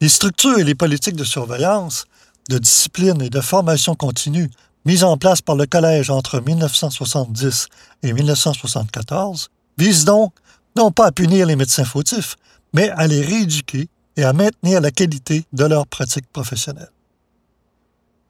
Les 0.00 0.08
structures 0.08 0.58
et 0.58 0.64
les 0.64 0.74
politiques 0.74 1.16
de 1.16 1.24
surveillance, 1.24 2.06
de 2.48 2.58
discipline 2.58 3.20
et 3.22 3.30
de 3.30 3.40
formation 3.40 3.94
continue 3.94 4.50
mises 4.84 5.04
en 5.04 5.16
place 5.16 5.42
par 5.42 5.56
le 5.56 5.66
Collège 5.66 6.10
entre 6.10 6.40
1970 6.40 7.68
et 8.02 8.12
1974 8.12 9.50
visent 9.78 10.04
donc 10.04 10.32
non 10.76 10.90
pas 10.90 11.06
à 11.06 11.12
punir 11.12 11.46
les 11.46 11.56
médecins 11.56 11.84
fautifs, 11.84 12.36
mais 12.72 12.90
à 12.90 13.06
les 13.06 13.20
rééduquer 13.20 13.88
et 14.16 14.24
à 14.24 14.32
maintenir 14.32 14.80
la 14.80 14.90
qualité 14.90 15.44
de 15.52 15.64
leurs 15.64 15.86
pratiques 15.86 16.30
professionnelles. 16.32 16.92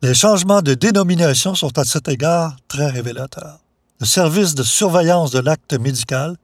Les 0.02 0.14
changements 0.14 0.62
de 0.62 0.74
dénomination 0.74 1.54
sont 1.54 1.78
à 1.78 1.84
cet 1.84 2.08
égard 2.08 2.56
très 2.68 2.88
révélateurs. 2.88 3.60
Le 4.00 4.06
service 4.06 4.54
de 4.54 4.62
surveillance 4.62 5.30
de 5.30 5.40
l'acte 5.40 5.74
médical 5.74 6.36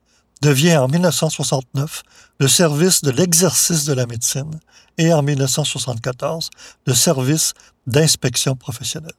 devient 0.43 0.77
en 0.77 0.89
1969 0.89 2.03
le 2.39 2.49
service 2.49 3.01
de 3.01 3.11
l'exercice 3.11 3.87
de 3.87 3.95
la 3.95 4.05
médecine 4.05 4.61
et 4.99 5.13
en 5.15 5.23
1974 5.23 6.51
le 6.87 6.95
service 6.95 7.55
d'inspection 7.87 8.57
professionnelle. 8.57 9.13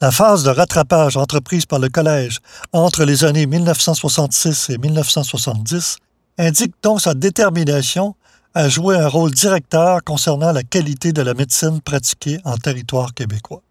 La 0.00 0.10
phase 0.10 0.42
de 0.42 0.50
rattrapage 0.50 1.16
entreprise 1.16 1.66
par 1.66 1.78
le 1.78 1.88
Collège 1.88 2.40
entre 2.72 3.04
les 3.04 3.24
années 3.24 3.46
1966 3.46 4.70
et 4.70 4.78
1970 4.78 5.98
indique 6.36 6.74
donc 6.82 7.00
sa 7.00 7.14
détermination 7.14 8.16
a 8.54 8.68
joué 8.68 8.96
un 8.96 9.06
rôle 9.06 9.30
directeur 9.30 10.02
concernant 10.02 10.52
la 10.52 10.64
qualité 10.64 11.12
de 11.12 11.22
la 11.22 11.32
médecine 11.32 11.80
pratiquée 11.80 12.38
en 12.44 12.56
territoire 12.56 13.14
québécois. 13.14 13.62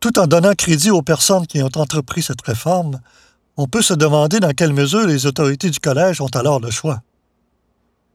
Tout 0.00 0.18
en 0.18 0.26
donnant 0.26 0.54
crédit 0.54 0.90
aux 0.90 1.02
personnes 1.02 1.46
qui 1.46 1.62
ont 1.62 1.70
entrepris 1.76 2.22
cette 2.22 2.42
réforme, 2.42 3.00
on 3.56 3.66
peut 3.66 3.82
se 3.82 3.94
demander 3.94 4.40
dans 4.40 4.52
quelle 4.52 4.72
mesure 4.72 5.06
les 5.06 5.26
autorités 5.26 5.70
du 5.70 5.78
collège 5.78 6.20
ont 6.20 6.34
alors 6.34 6.58
le 6.58 6.70
choix. 6.70 7.02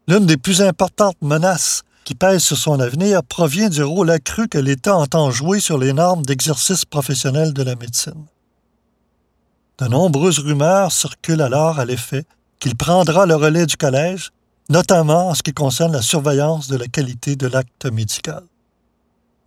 L'une 0.08 0.26
des 0.26 0.38
plus 0.38 0.62
importantes 0.62 1.18
menaces 1.22 1.84
qui 2.06 2.16
pèsent 2.16 2.44
sur 2.44 2.58
son 2.58 2.80
avenir 2.80 3.24
provient 3.24 3.70
du 3.70 3.84
rôle 3.84 4.12
accru 4.12 4.48
que 4.48 4.58
l'État 4.58 4.96
entend 4.96 5.32
jouer 5.32 5.60
sur 5.60 5.78
les 5.78 5.92
normes 5.92 6.26
d'exercice 6.26 6.86
professionnel 6.86 7.52
de 7.52 7.64
la 7.64 7.76
médecine. 7.76 8.26
De 9.80 9.88
nombreuses 9.88 10.40
rumeurs 10.40 10.94
circulent 10.94 11.42
alors 11.42 11.80
à 11.80 11.86
l'effet 11.86 12.24
qu'il 12.60 12.78
prendra 12.78 13.26
le 13.26 13.36
relais 13.36 13.66
du 13.66 13.76
collège 13.76 14.32
notamment 14.70 15.30
en 15.30 15.36
ce 15.36 15.44
qui 15.44 15.54
concerne 15.54 15.94
la 15.94 16.02
surveillance 16.02 16.68
de 16.68 16.78
la 16.78 16.88
qualité 16.88 17.36
de 17.36 17.48
l'acte 17.48 17.86
médical. 17.86 18.44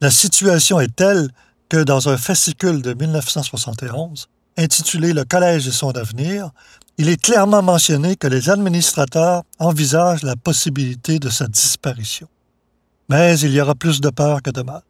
La 0.01 0.11
situation 0.11 0.79
est 0.81 0.95
telle 0.95 1.31
que 1.69 1.83
dans 1.83 2.09
un 2.09 2.17
fascicule 2.17 2.83
de 2.83 2.95
1971, 2.95 4.29
intitulé 4.57 5.13
Le 5.13 5.25
Collège 5.25 5.67
et 5.67 5.73
son 5.73 5.91
avenir, 5.91 6.51
il 6.99 7.09
est 7.09 7.21
clairement 7.21 7.63
mentionné 7.63 8.17
que 8.17 8.27
les 8.27 8.49
administrateurs 8.49 9.43
envisagent 9.59 10.23
la 10.23 10.37
possibilité 10.37 11.19
de 11.19 11.31
sa 11.31 11.47
disparition. 11.47 12.29
Mais 13.09 13.39
il 13.41 13.53
y 13.53 13.61
aura 13.61 13.75
plus 13.75 14.01
de 14.01 14.11
peur 14.11 14.43
que 14.43 14.51
de 14.51 14.63
mal. 14.63 14.83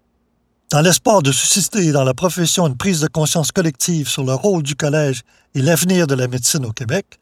Dans 0.71 0.81
l'espoir 0.81 1.23
de 1.23 1.33
susciter 1.33 1.93
dans 1.93 2.05
la 2.05 2.15
profession 2.15 2.67
une 2.67 2.77
prise 2.77 3.01
de 3.01 3.09
conscience 3.09 3.53
collective 3.53 4.09
sur 4.09 4.25
le 4.25 4.35
rôle 4.35 4.63
du 4.63 4.75
collège 4.75 5.23
et 5.55 5.63
l'avenir 5.63 6.07
de 6.07 6.15
la 6.15 6.29
médecine 6.29 6.67
au 6.67 6.73
Québec, 6.73 7.19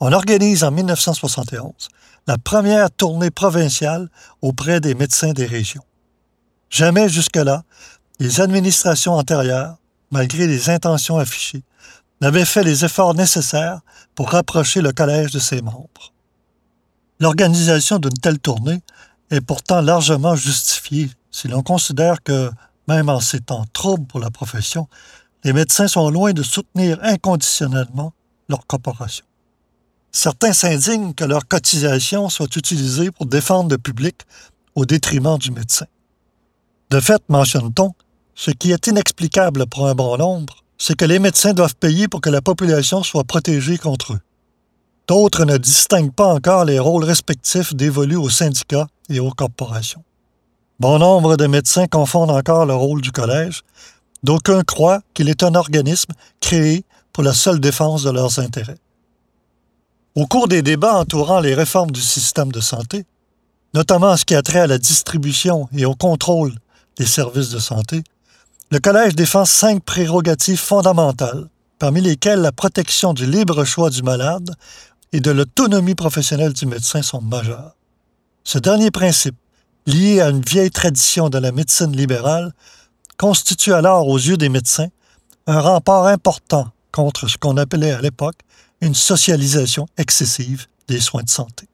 on 0.00 0.12
organise 0.12 0.62
en 0.62 0.70
1971 0.70 1.88
la 2.26 2.38
première 2.38 2.90
tournée 2.90 3.30
provinciale 3.30 4.08
auprès 4.42 4.80
des 4.80 4.94
médecins 4.94 5.32
des 5.32 5.46
régions. 5.46 5.84
Jamais 6.70 7.08
jusque-là, 7.08 7.62
les 8.20 8.40
administrations 8.40 9.14
antérieures, 9.14 9.76
malgré 10.10 10.46
les 10.46 10.70
intentions 10.70 11.18
affichées, 11.18 11.62
n'avaient 12.20 12.44
fait 12.44 12.62
les 12.62 12.84
efforts 12.84 13.14
nécessaires 13.14 13.80
pour 14.14 14.30
rapprocher 14.30 14.80
le 14.80 14.92
collège 14.92 15.32
de 15.32 15.38
ses 15.38 15.62
membres. 15.62 16.12
L'organisation 17.20 17.98
d'une 17.98 18.18
telle 18.18 18.38
tournée 18.38 18.82
est 19.30 19.40
pourtant 19.40 19.80
largement 19.80 20.36
justifiée 20.36 21.10
si 21.30 21.48
l'on 21.48 21.62
considère 21.62 22.22
que, 22.22 22.50
même 22.88 23.08
en 23.08 23.20
ces 23.20 23.40
temps 23.40 23.64
troubles 23.72 24.06
pour 24.06 24.20
la 24.20 24.30
profession, 24.30 24.88
les 25.42 25.52
médecins 25.52 25.88
sont 25.88 26.10
loin 26.10 26.32
de 26.32 26.42
soutenir 26.42 26.98
inconditionnellement 27.02 28.12
leur 28.48 28.66
corporation. 28.66 29.24
Certains 30.12 30.52
s'indignent 30.52 31.12
que 31.12 31.24
leur 31.24 31.48
cotisation 31.48 32.28
soit 32.28 32.54
utilisée 32.56 33.10
pour 33.10 33.26
défendre 33.26 33.70
le 33.70 33.78
public 33.78 34.22
au 34.74 34.86
détriment 34.86 35.38
du 35.38 35.50
médecin. 35.50 35.86
De 36.90 37.00
fait, 37.00 37.22
mentionne-t-on, 37.28 37.92
ce 38.34 38.50
qui 38.50 38.70
est 38.70 38.86
inexplicable 38.86 39.66
pour 39.66 39.88
un 39.88 39.94
bon 39.94 40.16
nombre, 40.16 40.64
c'est 40.78 40.96
que 40.96 41.04
les 41.04 41.18
médecins 41.18 41.52
doivent 41.52 41.76
payer 41.76 42.08
pour 42.08 42.20
que 42.20 42.30
la 42.30 42.42
population 42.42 43.02
soit 43.02 43.24
protégée 43.24 43.78
contre 43.78 44.14
eux. 44.14 44.20
D'autres 45.06 45.44
ne 45.44 45.56
distinguent 45.56 46.14
pas 46.14 46.32
encore 46.32 46.64
les 46.64 46.78
rôles 46.78 47.04
respectifs 47.04 47.74
dévolus 47.74 48.16
aux 48.16 48.30
syndicats 48.30 48.86
et 49.08 49.20
aux 49.20 49.30
corporations. 49.30 50.04
Bon 50.80 50.98
nombre 50.98 51.36
de 51.36 51.46
médecins 51.46 51.86
confondent 51.86 52.30
encore 52.30 52.66
le 52.66 52.74
rôle 52.74 53.00
du 53.00 53.12
collège, 53.12 53.62
d'aucuns 54.22 54.62
croient 54.62 55.02
qu'il 55.14 55.28
est 55.28 55.42
un 55.42 55.54
organisme 55.54 56.12
créé 56.40 56.84
pour 57.12 57.22
la 57.22 57.32
seule 57.32 57.60
défense 57.60 58.02
de 58.02 58.10
leurs 58.10 58.38
intérêts. 58.38 58.78
Au 60.16 60.26
cours 60.26 60.48
des 60.48 60.62
débats 60.62 60.96
entourant 60.96 61.40
les 61.40 61.54
réformes 61.54 61.90
du 61.90 62.00
système 62.00 62.52
de 62.52 62.60
santé, 62.60 63.04
notamment 63.72 64.10
en 64.10 64.16
ce 64.16 64.24
qui 64.24 64.34
a 64.34 64.42
trait 64.42 64.60
à 64.60 64.66
la 64.66 64.78
distribution 64.78 65.68
et 65.76 65.84
au 65.84 65.94
contrôle 65.94 66.52
des 66.96 67.06
services 67.06 67.50
de 67.50 67.58
santé, 67.58 68.02
le 68.70 68.78
Collège 68.78 69.14
défend 69.14 69.44
cinq 69.44 69.82
prérogatives 69.84 70.58
fondamentales, 70.58 71.48
parmi 71.78 72.00
lesquelles 72.00 72.40
la 72.40 72.52
protection 72.52 73.12
du 73.12 73.26
libre 73.26 73.64
choix 73.64 73.90
du 73.90 74.02
malade 74.02 74.54
et 75.12 75.20
de 75.20 75.30
l'autonomie 75.30 75.94
professionnelle 75.94 76.52
du 76.52 76.66
médecin 76.66 77.02
sont 77.02 77.20
majeurs. 77.20 77.74
Ce 78.44 78.58
dernier 78.58 78.90
principe, 78.90 79.36
lié 79.86 80.20
à 80.20 80.28
une 80.28 80.42
vieille 80.42 80.70
tradition 80.70 81.30
de 81.30 81.38
la 81.38 81.50
médecine 81.50 81.96
libérale, 81.96 82.52
constitue 83.16 83.72
alors 83.72 84.06
aux 84.06 84.18
yeux 84.18 84.36
des 84.36 84.50
médecins 84.50 84.88
un 85.46 85.60
rempart 85.60 86.06
important 86.06 86.68
contre 86.92 87.26
ce 87.26 87.38
qu'on 87.38 87.56
appelait 87.56 87.92
à 87.92 88.02
l'époque 88.02 88.38
une 88.82 88.94
socialisation 88.94 89.86
excessive 89.96 90.66
des 90.88 91.00
soins 91.00 91.22
de 91.22 91.30
santé. 91.30 91.66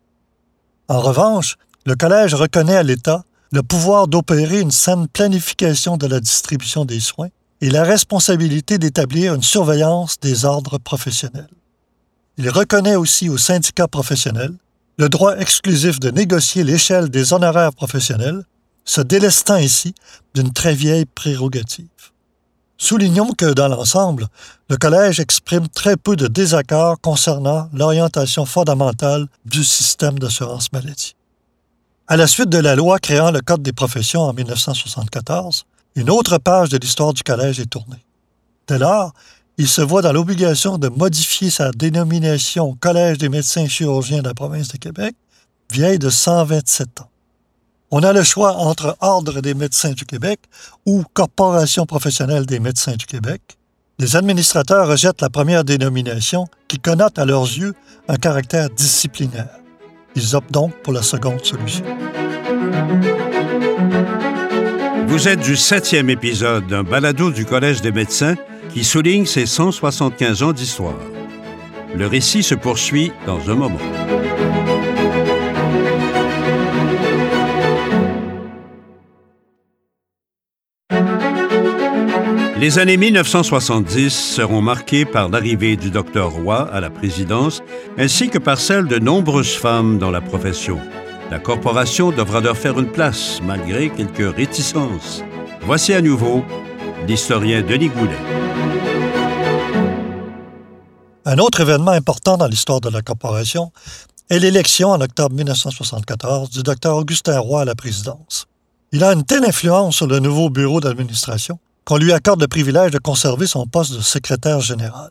En 0.89 1.01
revanche, 1.01 1.57
le 1.87 1.97
Collège 1.97 2.35
reconnaît 2.35 2.77
à 2.77 2.83
l'État 2.85 3.25
le 3.53 3.65
pouvoir 3.65 4.07
d'opérer 4.07 4.61
une 4.61 4.71
saine 4.71 5.09
planification 5.09 5.97
de 5.97 6.07
la 6.07 6.21
distribution 6.21 6.85
des 6.85 7.01
soins 7.01 7.31
et 7.61 7.71
la 7.71 7.83
responsabilité 7.83 8.79
d'établir 8.79 9.35
une 9.35 9.43
surveillance 9.43 10.21
des 10.21 10.45
ordres 10.45 10.79
professionnels. 10.79 11.51
Il 12.39 12.49
reconnaît 12.49 12.95
aussi 12.95 13.29
aux 13.29 13.39
syndicats 13.39 13.89
professionnels 13.89 14.55
le 15.01 15.09
droit 15.09 15.35
exclusif 15.39 15.99
de 15.99 16.11
négocier 16.11 16.63
l'échelle 16.63 17.09
des 17.09 17.33
honoraires 17.33 17.73
professionnels, 17.73 18.45
se 18.85 19.01
délestant 19.01 19.55
ainsi 19.55 19.95
d'une 20.35 20.53
très 20.53 20.75
vieille 20.75 21.07
prérogative. 21.07 21.87
Soulignons 22.77 23.33
que, 23.33 23.55
dans 23.55 23.69
l'ensemble, 23.69 24.27
le 24.69 24.77
Collège 24.77 25.19
exprime 25.19 25.69
très 25.69 25.97
peu 25.97 26.17
de 26.17 26.27
désaccords 26.27 27.01
concernant 27.01 27.71
l'orientation 27.73 28.45
fondamentale 28.45 29.27
du 29.47 29.65
système 29.65 30.19
d'assurance 30.19 30.71
maladie. 30.71 31.17
À 32.07 32.19
la 32.19 32.27
suite 32.27 32.51
de 32.51 32.59
la 32.59 32.77
loi 32.77 32.99
créant 32.99 33.31
le 33.31 33.41
Code 33.41 33.63
des 33.63 33.73
professions 33.73 34.21
en 34.21 34.35
1974, 34.35 35.65
une 35.97 36.11
autre 36.11 36.37
page 36.37 36.69
de 36.69 36.77
l'histoire 36.77 37.15
du 37.15 37.23
Collège 37.23 37.59
est 37.59 37.71
tournée. 37.71 38.05
Dès 38.69 38.79
lors, 38.79 39.15
il 39.61 39.69
se 39.69 39.83
voit 39.83 40.01
dans 40.01 40.15
l'obligation 40.15 40.79
de 40.79 40.89
modifier 40.89 41.51
sa 41.51 41.71
dénomination 41.71 42.79
Collège 42.81 43.19
des 43.19 43.29
médecins 43.29 43.69
chirurgiens 43.69 44.23
de 44.23 44.29
la 44.29 44.33
province 44.33 44.69
de 44.69 44.79
Québec, 44.79 45.15
vieille 45.71 45.99
de 45.99 46.09
127 46.09 47.03
ans. 47.03 47.11
On 47.91 48.03
a 48.03 48.15
le 48.15 48.23
choix 48.23 48.55
entre 48.55 48.97
Ordre 49.01 49.43
des 49.43 49.53
médecins 49.53 49.91
du 49.91 50.07
Québec 50.07 50.41
ou 50.87 51.05
Corporation 51.13 51.85
professionnelle 51.85 52.47
des 52.47 52.59
médecins 52.59 52.95
du 52.95 53.05
Québec. 53.05 53.43
Les 53.99 54.17
administrateurs 54.17 54.89
rejettent 54.89 55.21
la 55.21 55.29
première 55.29 55.63
dénomination 55.63 56.47
qui 56.67 56.79
connote 56.79 57.19
à 57.19 57.27
leurs 57.27 57.45
yeux 57.45 57.75
un 58.09 58.17
caractère 58.17 58.71
disciplinaire. 58.71 59.59
Ils 60.17 60.35
optent 60.35 60.53
donc 60.53 60.73
pour 60.83 60.95
la 60.95 61.03
seconde 61.03 61.45
solution. 61.45 61.85
Vous 65.07 65.29
êtes 65.29 65.41
du 65.41 65.55
septième 65.55 66.09
épisode 66.09 66.67
d'un 66.67 66.83
balado 66.83 67.31
du 67.31 67.45
Collège 67.45 67.83
des 67.83 67.93
médecins 67.93 68.37
qui 68.73 68.85
souligne 68.85 69.27
ses 69.27 69.47
175 69.47 70.43
ans 70.43 70.53
d'histoire. 70.53 70.99
Le 71.95 72.07
récit 72.07 72.43
se 72.43 72.55
poursuit 72.55 73.13
dans 73.27 73.51
un 73.51 73.55
moment. 73.55 73.79
Les 82.61 82.79
années 82.79 82.99
1970 82.99 84.11
seront 84.11 84.61
marquées 84.61 85.07
par 85.07 85.31
l'arrivée 85.31 85.77
du 85.77 85.91
docteur 85.91 86.31
Roy 86.31 86.69
à 86.71 86.81
la 86.81 86.91
présidence, 86.91 87.63
ainsi 87.97 88.29
que 88.29 88.37
par 88.37 88.59
celle 88.61 88.87
de 88.87 88.99
nombreuses 88.99 89.55
femmes 89.55 89.99
dans 89.99 90.11
la 90.11 90.21
profession. 90.21 90.79
La 91.31 91.39
corporation 91.39 92.11
devra 92.11 92.41
leur 92.41 92.59
faire 92.59 92.79
une 92.79 92.91
place, 92.91 93.41
malgré 93.43 93.89
quelques 93.89 94.37
réticences. 94.37 95.25
Voici 95.63 95.95
à 95.95 96.03
nouveau 96.03 96.45
l'historien 97.07 97.63
Denis 97.63 97.89
Goulet. 97.89 98.19
Un 101.25 101.39
autre 101.39 101.61
événement 101.61 101.93
important 101.93 102.37
dans 102.37 102.47
l'histoire 102.47 102.81
de 102.81 102.89
la 102.89 103.03
corporation 103.03 103.73
est 104.29 104.39
l'élection 104.39 104.91
en 104.91 105.01
octobre 105.01 105.35
1974 105.35 106.51
du 106.51 106.63
Dr 106.63 106.95
Augustin 106.95 107.39
Roy 107.39 107.63
à 107.63 107.65
la 107.65 107.75
présidence. 107.75 108.47
Il 108.93 109.05
a 109.05 109.13
une 109.13 109.25
telle 109.25 109.45
influence 109.45 109.97
sur 109.97 110.07
le 110.07 110.19
nouveau 110.19 110.51
bureau 110.51 110.81
d'administration 110.81 111.59
qu'on 111.85 111.97
lui 111.97 112.13
accorde 112.13 112.41
le 112.41 112.49
privilège 112.49 112.91
de 112.91 112.99
conserver 112.99 113.47
son 113.47 113.67
poste 113.67 113.93
de 113.93 114.01
secrétaire 114.01 114.61
général. 114.61 115.11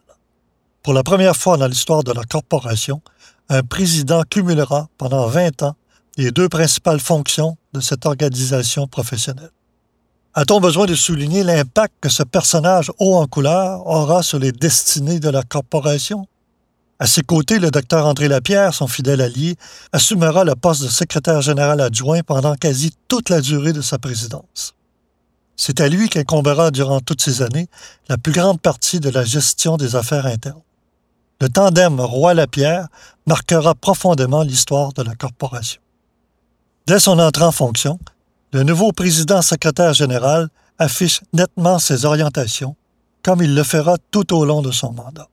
Pour 0.83 0.93
la 0.93 1.03
première 1.03 1.35
fois 1.35 1.57
dans 1.57 1.67
l'histoire 1.67 2.03
de 2.03 2.13
la 2.13 2.23
corporation, 2.23 3.01
un 3.49 3.63
président 3.63 4.23
cumulera 4.29 4.87
pendant 4.97 5.27
20 5.27 5.63
ans 5.63 5.75
les 6.17 6.31
deux 6.31 6.49
principales 6.49 6.99
fonctions 6.99 7.57
de 7.73 7.79
cette 7.79 8.05
organisation 8.05 8.87
professionnelle. 8.87 9.51
A-t-on 10.41 10.61
besoin 10.61 10.85
de 10.85 10.95
souligner 10.95 11.43
l'impact 11.43 11.95
que 11.99 12.07
ce 12.07 12.23
personnage 12.23 12.93
haut 12.97 13.17
en 13.17 13.27
couleur 13.27 13.85
aura 13.85 14.23
sur 14.23 14.39
les 14.39 14.53
destinées 14.53 15.19
de 15.19 15.27
la 15.27 15.43
corporation? 15.43 16.27
À 16.97 17.07
ses 17.07 17.23
côtés, 17.23 17.59
le 17.59 17.71
docteur 17.71 18.05
André 18.05 18.29
Lapierre, 18.29 18.73
son 18.73 18.87
fidèle 18.87 19.19
allié, 19.19 19.57
assumera 19.91 20.45
le 20.45 20.55
poste 20.55 20.83
de 20.83 20.87
secrétaire 20.87 21.41
général 21.41 21.81
adjoint 21.81 22.21
pendant 22.21 22.55
quasi 22.55 22.91
toute 23.09 23.27
la 23.27 23.41
durée 23.41 23.73
de 23.73 23.81
sa 23.81 23.97
présidence. 23.97 24.75
C'est 25.57 25.81
à 25.81 25.89
lui 25.89 26.07
qu'incombera 26.07 26.71
durant 26.71 27.01
toutes 27.01 27.21
ces 27.21 27.41
années 27.41 27.67
la 28.07 28.17
plus 28.17 28.31
grande 28.31 28.61
partie 28.61 29.01
de 29.01 29.09
la 29.09 29.25
gestion 29.25 29.75
des 29.75 29.97
affaires 29.97 30.25
internes. 30.25 30.61
Le 31.41 31.49
tandem 31.49 31.99
Roy-Lapierre 31.99 32.87
marquera 33.27 33.75
profondément 33.75 34.43
l'histoire 34.43 34.93
de 34.93 35.03
la 35.03 35.15
corporation. 35.15 35.81
Dès 36.87 37.01
son 37.01 37.19
entrée 37.19 37.43
en 37.43 37.51
fonction, 37.51 37.99
le 38.51 38.63
nouveau 38.63 38.91
président 38.91 39.41
secrétaire 39.41 39.93
général 39.93 40.49
affiche 40.79 41.21
nettement 41.33 41.77
ses 41.77 42.05
orientations, 42.05 42.75
comme 43.23 43.41
il 43.41 43.53
le 43.53 43.63
fera 43.63 43.97
tout 44.11 44.35
au 44.35 44.45
long 44.45 44.61
de 44.61 44.71
son 44.71 44.91
mandat. 44.91 45.27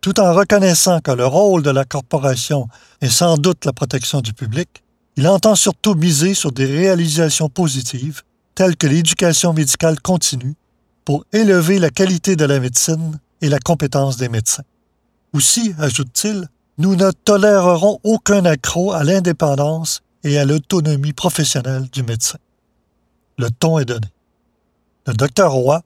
Tout 0.00 0.18
en 0.20 0.32
reconnaissant 0.34 1.00
que 1.00 1.10
le 1.10 1.26
rôle 1.26 1.62
de 1.62 1.70
la 1.70 1.84
corporation 1.84 2.68
est 3.00 3.10
sans 3.10 3.36
doute 3.36 3.64
la 3.64 3.72
protection 3.72 4.20
du 4.20 4.32
public, 4.32 4.84
il 5.16 5.26
entend 5.26 5.54
surtout 5.54 5.94
miser 5.94 6.34
sur 6.34 6.52
des 6.52 6.66
réalisations 6.66 7.48
positives, 7.48 8.22
telles 8.54 8.76
que 8.76 8.86
l'éducation 8.86 9.52
médicale 9.52 10.00
continue, 10.00 10.54
pour 11.04 11.24
élever 11.32 11.78
la 11.78 11.90
qualité 11.90 12.36
de 12.36 12.44
la 12.44 12.60
médecine 12.60 13.18
et 13.40 13.48
la 13.48 13.58
compétence 13.58 14.16
des 14.16 14.28
médecins. 14.28 14.64
Aussi, 15.32 15.74
ajoute-t-il, 15.78 16.48
nous 16.78 16.96
ne 16.96 17.10
tolérerons 17.10 17.98
aucun 18.02 18.44
accroc 18.44 18.92
à 18.92 19.04
l'indépendance 19.04 20.02
et 20.24 20.38
à 20.38 20.44
l'autonomie 20.44 21.12
professionnelle 21.12 21.88
du 21.92 22.02
médecin. 22.02 22.38
Le 23.38 23.50
ton 23.50 23.78
est 23.78 23.84
donné. 23.84 24.08
Le 25.06 25.14
docteur 25.14 25.52
Roy 25.52 25.82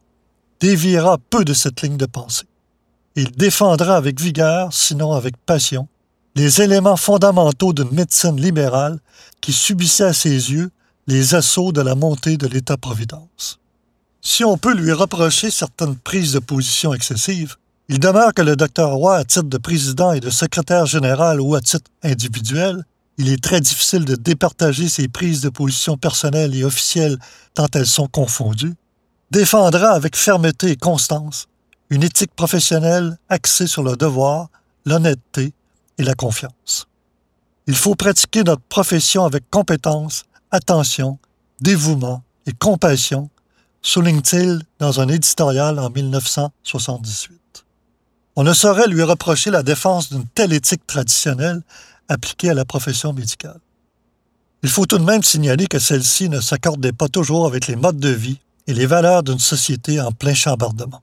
déviera 0.61 1.19
peu 1.31 1.45
de 1.45 1.53
cette 1.53 1.83
ligne 1.83 1.97
de 1.97 2.07
pensée. 2.07 2.47
Il 3.17 3.33
défendra 3.33 3.97
avec 3.97 4.21
vigueur, 4.21 4.73
sinon 4.73 5.13
avec 5.13 5.37
passion, 5.37 5.89
les 6.37 6.63
éléments 6.63 6.97
fondamentaux 6.97 7.73
d'une 7.73 7.91
médecine 7.91 8.41
libérale 8.41 9.01
qui 9.41 9.53
subissait 9.53 10.05
à 10.05 10.13
ses 10.13 10.53
yeux 10.53 10.71
les 11.07 11.35
assauts 11.35 11.73
de 11.73 11.81
la 11.81 11.95
montée 11.95 12.37
de 12.37 12.47
l'État-providence. 12.47 13.59
Si 14.23 14.45
on 14.45 14.59
peut 14.59 14.75
lui 14.75 14.93
reprocher 14.93 15.51
certaines 15.51 15.97
prises 15.97 16.33
de 16.33 16.39
position 16.39 16.95
excessives, 16.95 17.57
il 17.89 17.99
demeure 17.99 18.33
que 18.33 18.43
le 18.43 18.55
docteur 18.55 18.93
Roy, 18.93 19.17
à 19.17 19.25
titre 19.25 19.49
de 19.49 19.59
président 19.59 20.13
et 20.13 20.21
de 20.21 20.31
secrétaire 20.31 20.87
général 20.87 21.41
ou 21.41 21.57
à 21.57 21.61
titre 21.61 21.91
individuel, 22.05 22.85
il 23.19 23.31
est 23.31 23.43
très 23.43 23.61
difficile 23.61 24.05
de 24.05 24.15
départager 24.15 24.89
ses 24.89 25.09
prises 25.09 25.43
de 25.43 25.49
position 25.49 25.97
personnelles 25.97 26.55
et 26.55 26.65
officielles 26.65 27.19
tant 27.55 27.67
elles 27.75 27.87
sont 27.87 28.09
confondues, 28.09 28.75
défendra 29.31 29.91
avec 29.91 30.17
fermeté 30.17 30.71
et 30.71 30.77
constance 30.77 31.47
une 31.91 32.05
éthique 32.05 32.35
professionnelle 32.35 33.19
axée 33.29 33.67
sur 33.67 33.83
le 33.83 33.97
devoir, 33.97 34.49
l'honnêteté 34.87 35.53
et 35.99 36.03
la 36.03 36.15
confiance. 36.15 36.87
Il 37.67 37.75
faut 37.75 37.95
pratiquer 37.95 38.43
notre 38.45 38.63
profession 38.63 39.25
avec 39.25 39.49
compétence, 39.51 40.25
attention, 40.51 41.19
dévouement 41.61 42.23
et 42.47 42.53
compassion, 42.53 43.29
souligne-t-il 43.83 44.63
dans 44.79 45.01
un 45.01 45.09
éditorial 45.09 45.79
en 45.79 45.91
1978. 45.91 47.41
On 48.37 48.45
ne 48.45 48.53
saurait 48.53 48.87
lui 48.87 49.03
reprocher 49.03 49.51
la 49.51 49.63
défense 49.63 50.11
d'une 50.11 50.27
telle 50.27 50.53
éthique 50.53 50.87
traditionnelle 50.87 51.63
appliquée 52.11 52.51
à 52.51 52.55
la 52.55 52.65
profession 52.65 53.13
médicale. 53.13 53.61
Il 54.63 54.69
faut 54.69 54.85
tout 54.85 54.99
de 54.99 55.05
même 55.05 55.23
signaler 55.23 55.67
que 55.67 55.79
celle-ci 55.79 56.29
ne 56.29 56.41
s'accordait 56.41 56.93
pas 56.93 57.09
toujours 57.09 57.47
avec 57.47 57.67
les 57.67 57.77
modes 57.77 57.99
de 57.99 58.11
vie 58.11 58.39
et 58.67 58.75
les 58.75 58.85
valeurs 58.85 59.23
d'une 59.23 59.39
société 59.39 60.01
en 60.01 60.13
plein 60.13 60.35
chambardement. 60.35 61.01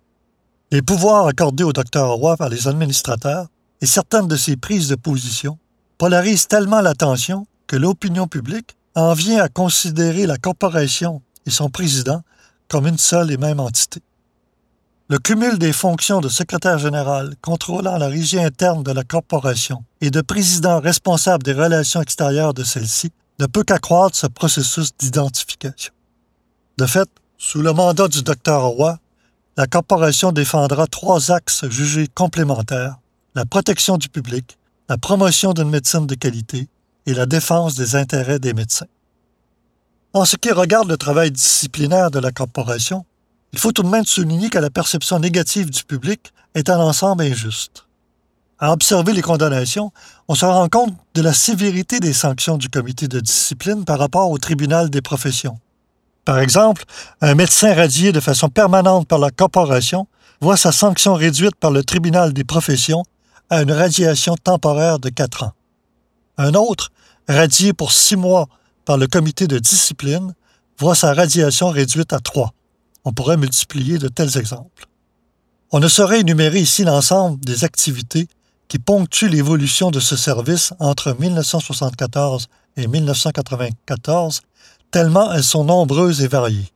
Les 0.70 0.82
pouvoirs 0.82 1.28
accordés 1.28 1.64
au 1.64 1.74
docteur 1.74 2.10
Roy 2.12 2.38
par 2.38 2.50
les 2.50 2.68
administrateurs 2.68 3.48
et 3.82 3.86
certaines 3.86 4.28
de 4.28 4.36
ses 4.36 4.58
prises 4.58 4.90
de 4.90 4.96
position 4.96 5.58
polarisent 5.98 6.48
tellement 6.48 6.82
l'attention 6.82 7.48
que 7.66 7.78
l'opinion 7.78 8.28
publique 8.28 8.76
en 8.94 9.14
vient 9.14 9.42
à 9.42 9.50
considérer 9.50 10.28
la 10.28 10.38
corporation 10.38 11.22
et 11.46 11.52
son 11.52 11.70
président 11.70 12.22
comme 12.68 12.86
une 12.86 12.98
seule 12.98 13.32
et 13.32 13.38
même 13.38 13.60
entité. 13.60 14.02
Le 15.10 15.20
cumul 15.20 15.58
des 15.58 15.72
fonctions 15.72 16.20
de 16.20 16.28
secrétaire 16.28 16.80
général 16.80 17.36
contrôlant 17.42 17.98
la 17.98 18.10
régie 18.10 18.42
interne 18.42 18.84
de 18.84 18.92
la 18.92 19.06
corporation 19.06 19.86
et 20.02 20.12
de 20.12 20.20
président 20.20 20.82
responsable 20.82 21.44
des 21.44 21.54
relations 21.54 22.02
extérieures 22.02 22.54
de 22.54 22.66
celle-ci 22.66 23.14
ne 23.40 23.46
peut 23.46 23.64
qu'accroître 23.64 24.18
ce 24.18 24.28
processus 24.28 24.92
d'identification. 24.98 25.94
De 26.78 26.86
fait, 26.86 27.08
sous 27.38 27.62
le 27.62 27.72
mandat 27.72 28.10
du 28.10 28.22
Dr 28.22 28.58
Roy, 28.58 29.00
la 29.56 29.66
corporation 29.66 30.34
défendra 30.34 30.88
trois 30.88 31.32
axes 31.32 31.70
jugés 31.70 32.08
complémentaires 32.14 32.98
la 33.34 33.46
protection 33.46 33.98
du 33.98 34.10
public, 34.10 34.58
la 34.90 34.98
promotion 34.98 35.54
d'une 35.54 35.70
médecine 35.70 36.08
de 36.08 36.16
qualité 36.16 36.68
et 37.06 37.14
la 37.14 37.28
défense 37.28 37.76
des 37.76 37.96
intérêts 37.96 38.40
des 38.40 38.54
médecins. 38.54 38.88
En 40.12 40.26
ce 40.26 40.36
qui 40.36 40.52
regarde 40.52 40.90
le 40.90 40.98
travail 40.98 41.32
disciplinaire 41.32 42.12
de 42.12 42.20
la 42.20 42.32
corporation, 42.32 43.06
il 43.58 43.60
faut 43.60 43.72
tout 43.72 43.82
de 43.82 43.90
même 43.90 44.06
souligner 44.06 44.52
que 44.52 44.60
la 44.60 44.70
perception 44.70 45.18
négative 45.18 45.72
du 45.72 45.84
public 45.84 46.32
est 46.54 46.70
un 46.70 46.80
ensemble 46.80 47.24
injuste. 47.24 47.88
À 48.60 48.72
observer 48.72 49.14
les 49.14 49.24
condamnations, 49.24 49.92
on 50.28 50.36
se 50.36 50.46
rend 50.46 50.70
compte 50.70 50.94
de 51.16 51.24
la 51.24 51.34
sévérité 51.34 52.00
des 52.00 52.14
sanctions 52.14 52.60
du 52.60 52.70
comité 52.70 53.08
de 53.08 53.20
discipline 53.20 53.84
par 53.84 53.98
rapport 53.98 54.30
au 54.30 54.38
tribunal 54.38 54.92
des 54.92 55.02
professions. 55.02 55.58
Par 56.24 56.38
exemple, 56.38 56.84
un 57.20 57.34
médecin 57.34 57.74
radié 57.74 58.12
de 58.12 58.20
façon 58.20 58.50
permanente 58.50 59.08
par 59.08 59.18
la 59.18 59.32
corporation 59.32 60.06
voit 60.40 60.56
sa 60.56 60.72
sanction 60.72 61.16
réduite 61.16 61.56
par 61.56 61.72
le 61.72 61.84
tribunal 61.84 62.34
des 62.34 62.44
professions 62.44 63.06
à 63.50 63.64
une 63.64 63.72
radiation 63.72 64.36
temporaire 64.36 65.00
de 65.00 65.10
quatre 65.10 65.42
ans. 65.42 65.54
Un 66.38 66.54
autre, 66.54 66.92
radié 67.28 67.74
pour 67.74 67.92
six 67.92 68.18
mois 68.18 68.50
par 68.86 68.98
le 68.98 69.08
comité 69.08 69.48
de 69.48 69.58
discipline, 69.58 70.36
voit 70.78 70.94
sa 70.94 71.16
radiation 71.16 71.70
réduite 71.70 72.14
à 72.14 72.20
trois. 72.20 72.54
On 73.08 73.14
pourrait 73.14 73.38
multiplier 73.38 74.00
de 74.00 74.10
tels 74.10 74.38
exemples. 74.38 74.86
On 75.72 75.80
ne 75.80 75.88
saurait 75.88 76.20
énumérer 76.20 76.60
ici 76.60 76.84
l'ensemble 76.84 77.40
des 77.40 77.64
activités 77.64 78.28
qui 78.68 78.80
ponctuent 78.80 79.30
l'évolution 79.30 79.92
de 79.92 80.02
ce 80.02 80.18
service 80.18 80.74
entre 80.80 81.16
1974 81.18 82.50
et 82.76 82.86
1994, 82.86 84.42
tellement 84.92 85.32
elles 85.32 85.46
sont 85.46 85.64
nombreuses 85.64 86.22
et 86.22 86.28
variées. 86.28 86.70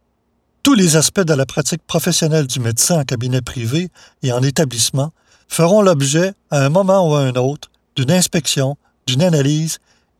Tous 0.63 0.73
les 0.73 0.95
aspects 0.95 1.19
de 1.19 1.33
la 1.33 1.45
pratique 1.45 1.85
professionnelle 1.85 2.47
du 2.47 2.61
médecin 2.61 3.01
en 3.01 3.03
cabinet 3.03 3.41
privé 3.41 3.89
et 4.23 4.31
en 4.31 4.41
établissement 4.41 5.11
feront 5.49 5.81
l'objet, 5.81 6.31
à 6.49 6.63
un 6.63 6.69
moment 6.69 7.09
ou 7.09 7.13
à 7.13 7.23
un 7.23 7.35
autre, 7.35 7.69
d'une 7.97 8.11
inspection, 8.11 8.77
d'une 9.05 9.21
analyse 9.21 9.79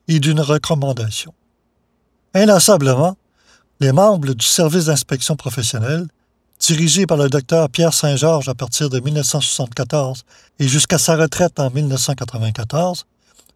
et 0.10 0.19
d'une 0.19 0.41
recommandation. 0.41 1.34
Inlassablement, 2.34 3.15
les 3.81 3.91
membres 3.91 4.35
du 4.35 4.45
service 4.45 4.85
d'inspection 4.85 5.35
professionnelle, 5.35 6.05
dirigé 6.59 7.07
par 7.07 7.17
le 7.17 7.29
docteur 7.29 7.67
Pierre 7.67 7.95
Saint-Georges 7.95 8.47
à 8.47 8.53
partir 8.53 8.91
de 8.91 8.99
1974 8.99 10.23
et 10.59 10.67
jusqu'à 10.67 10.99
sa 10.99 11.17
retraite 11.17 11.59
en 11.59 11.71
1994, 11.71 13.07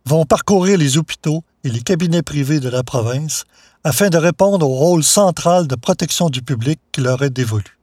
vont 0.08 0.26
parcourir 0.26 0.80
les 0.80 0.98
hôpitaux 0.98 1.44
et 1.64 1.70
les 1.70 1.82
cabinets 1.82 2.24
privés 2.24 2.60
de 2.60 2.70
la 2.70 2.82
province 2.82 3.44
afin 3.84 4.10
de 4.10 4.18
répondre 4.18 4.68
au 4.68 4.74
rôle 4.74 5.04
central 5.04 5.68
de 5.68 5.76
protection 5.76 6.32
du 6.32 6.42
public 6.42 6.80
qui 6.92 7.02
leur 7.02 7.22
est 7.22 7.30
dévolu. 7.30 7.78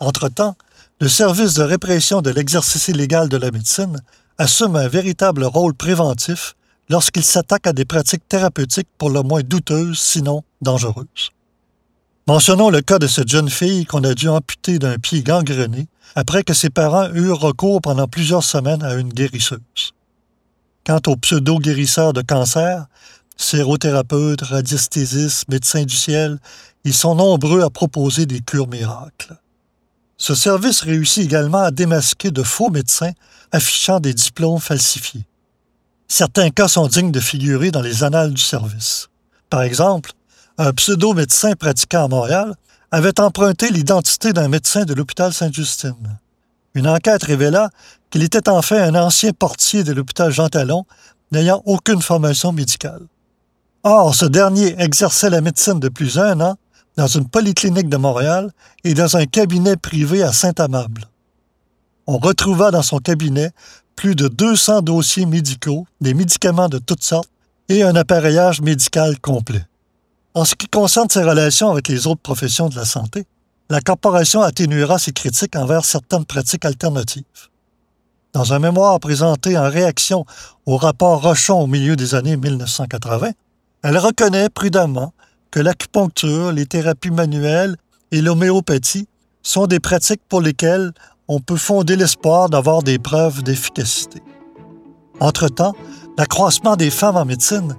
Entre-temps, 0.00 0.56
le 1.00 1.08
service 1.08 1.54
de 1.54 1.62
répression 1.62 2.22
de 2.22 2.30
l'exercice 2.30 2.88
illégal 2.88 3.28
de 3.28 3.36
la 3.36 3.52
médecine 3.52 4.00
assume 4.36 4.74
un 4.74 4.88
véritable 4.88 5.44
rôle 5.44 5.74
préventif 5.74 6.56
lorsqu'il 6.88 7.24
s'attaque 7.24 7.66
à 7.66 7.72
des 7.72 7.84
pratiques 7.84 8.28
thérapeutiques 8.28 8.88
pour 8.98 9.10
le 9.10 9.22
moins 9.22 9.42
douteuses, 9.42 9.98
sinon 9.98 10.44
dangereuses. 10.60 11.30
Mentionnons 12.26 12.70
le 12.70 12.80
cas 12.80 12.98
de 12.98 13.06
cette 13.06 13.28
jeune 13.28 13.50
fille 13.50 13.84
qu'on 13.84 14.02
a 14.04 14.14
dû 14.14 14.28
amputer 14.28 14.78
d'un 14.78 14.98
pied 14.98 15.22
gangrené 15.22 15.88
après 16.14 16.42
que 16.42 16.54
ses 16.54 16.70
parents 16.70 17.10
eurent 17.12 17.40
recours 17.40 17.80
pendant 17.82 18.08
plusieurs 18.08 18.44
semaines 18.44 18.82
à 18.82 18.94
une 18.94 19.12
guérisseuse. 19.12 19.92
Quant 20.86 21.00
aux 21.06 21.16
pseudo-guérisseurs 21.16 22.12
de 22.12 22.22
cancer, 22.22 22.86
sérothérapeutes, 23.36 24.42
radiesthésistes, 24.42 25.48
médecins 25.48 25.84
du 25.84 25.94
ciel, 25.94 26.38
ils 26.84 26.94
sont 26.94 27.14
nombreux 27.14 27.62
à 27.62 27.70
proposer 27.70 28.26
des 28.26 28.40
cures 28.40 28.68
miracles. 28.68 29.36
Ce 30.16 30.34
service 30.34 30.82
réussit 30.82 31.24
également 31.24 31.58
à 31.58 31.70
démasquer 31.70 32.30
de 32.30 32.42
faux 32.42 32.70
médecins 32.70 33.12
affichant 33.52 34.00
des 34.00 34.14
diplômes 34.14 34.60
falsifiés. 34.60 35.26
Certains 36.08 36.50
cas 36.50 36.68
sont 36.68 36.86
dignes 36.86 37.12
de 37.12 37.20
figurer 37.20 37.70
dans 37.70 37.80
les 37.80 38.04
annales 38.04 38.32
du 38.32 38.42
service. 38.42 39.08
Par 39.50 39.62
exemple, 39.62 40.12
un 40.58 40.72
pseudo-médecin 40.72 41.54
pratiquant 41.54 42.04
à 42.04 42.08
Montréal 42.08 42.54
avait 42.90 43.18
emprunté 43.20 43.70
l'identité 43.70 44.32
d'un 44.32 44.48
médecin 44.48 44.84
de 44.84 44.94
l'hôpital 44.94 45.32
Sainte-Justine. 45.32 46.18
Une 46.74 46.88
enquête 46.88 47.24
révéla 47.24 47.70
qu'il 48.10 48.22
était 48.22 48.48
en 48.48 48.62
fait 48.62 48.80
un 48.80 48.94
ancien 48.94 49.32
portier 49.32 49.82
de 49.82 49.92
l'hôpital 49.92 50.30
Jean 50.30 50.48
Talon 50.48 50.84
n'ayant 51.32 51.62
aucune 51.66 52.02
formation 52.02 52.52
médicale. 52.52 53.02
Or, 53.82 54.14
ce 54.14 54.26
dernier 54.26 54.80
exerçait 54.80 55.30
la 55.30 55.40
médecine 55.40 55.80
depuis 55.80 56.18
un 56.18 56.40
an 56.40 56.56
dans 56.96 57.06
une 57.06 57.28
polyclinique 57.28 57.88
de 57.88 57.96
Montréal 57.96 58.52
et 58.84 58.94
dans 58.94 59.16
un 59.16 59.26
cabinet 59.26 59.76
privé 59.76 60.22
à 60.22 60.32
Saint-Amable. 60.32 61.08
On 62.06 62.18
retrouva 62.18 62.70
dans 62.70 62.82
son 62.82 62.98
cabinet 62.98 63.50
plus 63.96 64.14
de 64.14 64.28
200 64.28 64.82
dossiers 64.82 65.26
médicaux, 65.26 65.86
des 66.00 66.14
médicaments 66.14 66.68
de 66.68 66.78
toutes 66.78 67.02
sortes 67.02 67.28
et 67.68 67.82
un 67.82 67.94
appareillage 67.96 68.60
médical 68.60 69.18
complet. 69.20 69.64
En 70.34 70.44
ce 70.44 70.54
qui 70.54 70.66
concerne 70.66 71.08
ses 71.08 71.22
relations 71.22 71.70
avec 71.70 71.88
les 71.88 72.06
autres 72.06 72.20
professions 72.20 72.68
de 72.68 72.76
la 72.76 72.84
santé, 72.84 73.24
la 73.70 73.80
corporation 73.80 74.42
atténuera 74.42 74.98
ses 74.98 75.12
critiques 75.12 75.56
envers 75.56 75.84
certaines 75.84 76.24
pratiques 76.24 76.64
alternatives. 76.64 77.24
Dans 78.32 78.52
un 78.52 78.58
mémoire 78.58 78.98
présenté 78.98 79.56
en 79.56 79.70
réaction 79.70 80.26
au 80.66 80.76
rapport 80.76 81.22
Rochon 81.22 81.60
au 81.60 81.66
milieu 81.66 81.94
des 81.94 82.14
années 82.14 82.36
1980, 82.36 83.30
elle 83.84 83.98
reconnaît 83.98 84.48
prudemment 84.48 85.14
que 85.50 85.60
l'acupuncture, 85.60 86.50
les 86.50 86.66
thérapies 86.66 87.12
manuelles 87.12 87.76
et 88.10 88.20
l'homéopathie 88.20 89.06
sont 89.42 89.66
des 89.66 89.78
pratiques 89.78 90.22
pour 90.28 90.40
lesquelles 90.40 90.92
on 91.28 91.40
peut 91.40 91.56
fonder 91.56 91.96
l'espoir 91.96 92.50
d'avoir 92.50 92.82
des 92.82 92.98
preuves 92.98 93.42
d'efficacité. 93.42 94.22
Entre-temps, 95.20 95.74
l'accroissement 96.18 96.76
des 96.76 96.90
femmes 96.90 97.16
en 97.16 97.24
médecine 97.24 97.76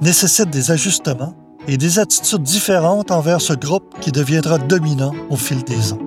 nécessite 0.00 0.50
des 0.50 0.70
ajustements 0.70 1.34
et 1.66 1.76
des 1.76 1.98
attitudes 1.98 2.42
différentes 2.42 3.10
envers 3.10 3.40
ce 3.40 3.52
groupe 3.52 3.94
qui 4.00 4.10
deviendra 4.10 4.58
dominant 4.58 5.12
au 5.30 5.36
fil 5.36 5.62
des 5.64 5.92
ans. 5.92 5.98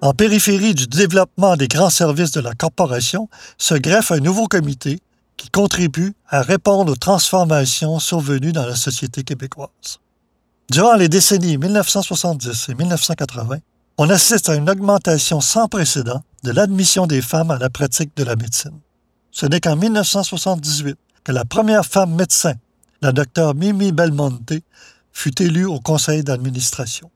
En 0.00 0.12
périphérie 0.12 0.74
du 0.74 0.86
développement 0.86 1.56
des 1.56 1.68
grands 1.68 1.90
services 1.90 2.32
de 2.32 2.40
la 2.40 2.54
corporation 2.54 3.28
se 3.56 3.74
greffe 3.74 4.12
un 4.12 4.20
nouveau 4.20 4.48
comité 4.48 5.00
qui 5.36 5.48
contribue 5.50 6.14
à 6.28 6.42
répondre 6.42 6.92
aux 6.92 6.96
transformations 6.96 7.98
survenues 7.98 8.52
dans 8.52 8.66
la 8.66 8.76
société 8.76 9.24
québécoise. 9.24 9.98
Durant 10.70 10.94
les 10.94 11.08
décennies 11.08 11.58
1970 11.58 12.70
et 12.70 12.74
1980, 12.74 13.58
on 13.98 14.08
assiste 14.08 14.48
à 14.48 14.54
une 14.54 14.70
augmentation 14.70 15.40
sans 15.40 15.68
précédent 15.68 16.22
de 16.42 16.52
l'admission 16.52 17.06
des 17.06 17.20
femmes 17.20 17.50
à 17.50 17.58
la 17.58 17.68
pratique 17.68 18.16
de 18.16 18.24
la 18.24 18.34
médecine. 18.34 18.80
Ce 19.30 19.44
n'est 19.44 19.60
qu'en 19.60 19.76
1978 19.76 20.96
que 21.22 21.32
la 21.32 21.44
première 21.44 21.84
femme 21.84 22.14
médecin, 22.14 22.54
la 23.02 23.12
docteure 23.12 23.54
Mimi 23.54 23.92
Belmonte, 23.92 24.54
fut 25.12 25.42
élue 25.42 25.66
au 25.66 25.80
conseil 25.80 26.24
d'administration. 26.24 27.10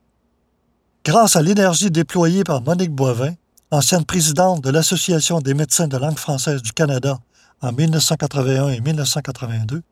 Grâce 1.04 1.34
à 1.34 1.42
l'énergie 1.42 1.90
déployée 1.90 2.44
par 2.44 2.60
Monique 2.60 2.92
Boivin, 2.92 3.32
ancienne 3.70 4.04
présidente 4.04 4.62
de 4.62 4.70
l'Association 4.70 5.40
des 5.40 5.54
médecins 5.54 5.88
de 5.88 5.96
langue 5.96 6.18
française 6.18 6.60
du 6.60 6.72
Canada 6.72 7.18
en 7.62 7.72
1981 7.72 8.68
et 8.68 8.80
1982, 8.80 9.82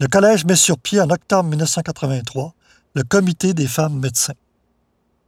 le 0.00 0.08
Collège 0.08 0.44
met 0.44 0.56
sur 0.56 0.76
pied 0.76 1.00
en 1.00 1.08
octobre 1.08 1.48
1983 1.48 2.52
le 2.96 3.02
Comité 3.02 3.52
des 3.52 3.66
femmes 3.66 3.98
médecins. 3.98 4.32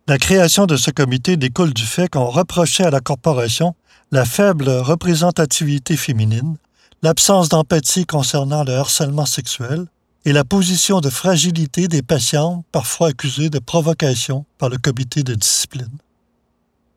La 0.07 0.17
création 0.17 0.65
de 0.65 0.79
ce 0.79 0.91
comité 0.91 1.37
découle 1.37 1.75
du 1.75 1.85
fait 1.85 2.09
qu'on 2.09 2.31
reprochait 2.31 2.87
à 2.87 2.91
la 2.91 3.01
corporation 3.01 3.75
la 4.11 4.25
faible 4.25 4.71
représentativité 4.71 5.99
féminine, 5.99 6.57
l'absence 7.03 7.51
d'empathie 7.51 8.07
concernant 8.07 8.65
le 8.65 8.73
harcèlement 8.73 9.27
sexuel 9.27 9.85
et 10.25 10.33
la 10.33 10.45
position 10.45 11.03
de 11.03 11.11
fragilité 11.11 11.89
des 11.89 12.01
patients 12.01 12.65
parfois 12.73 13.09
accusés 13.09 13.51
de 13.51 13.59
provocation 13.59 14.47
par 14.57 14.71
le 14.71 14.79
comité 14.79 15.23
de 15.23 15.35
discipline. 15.35 15.99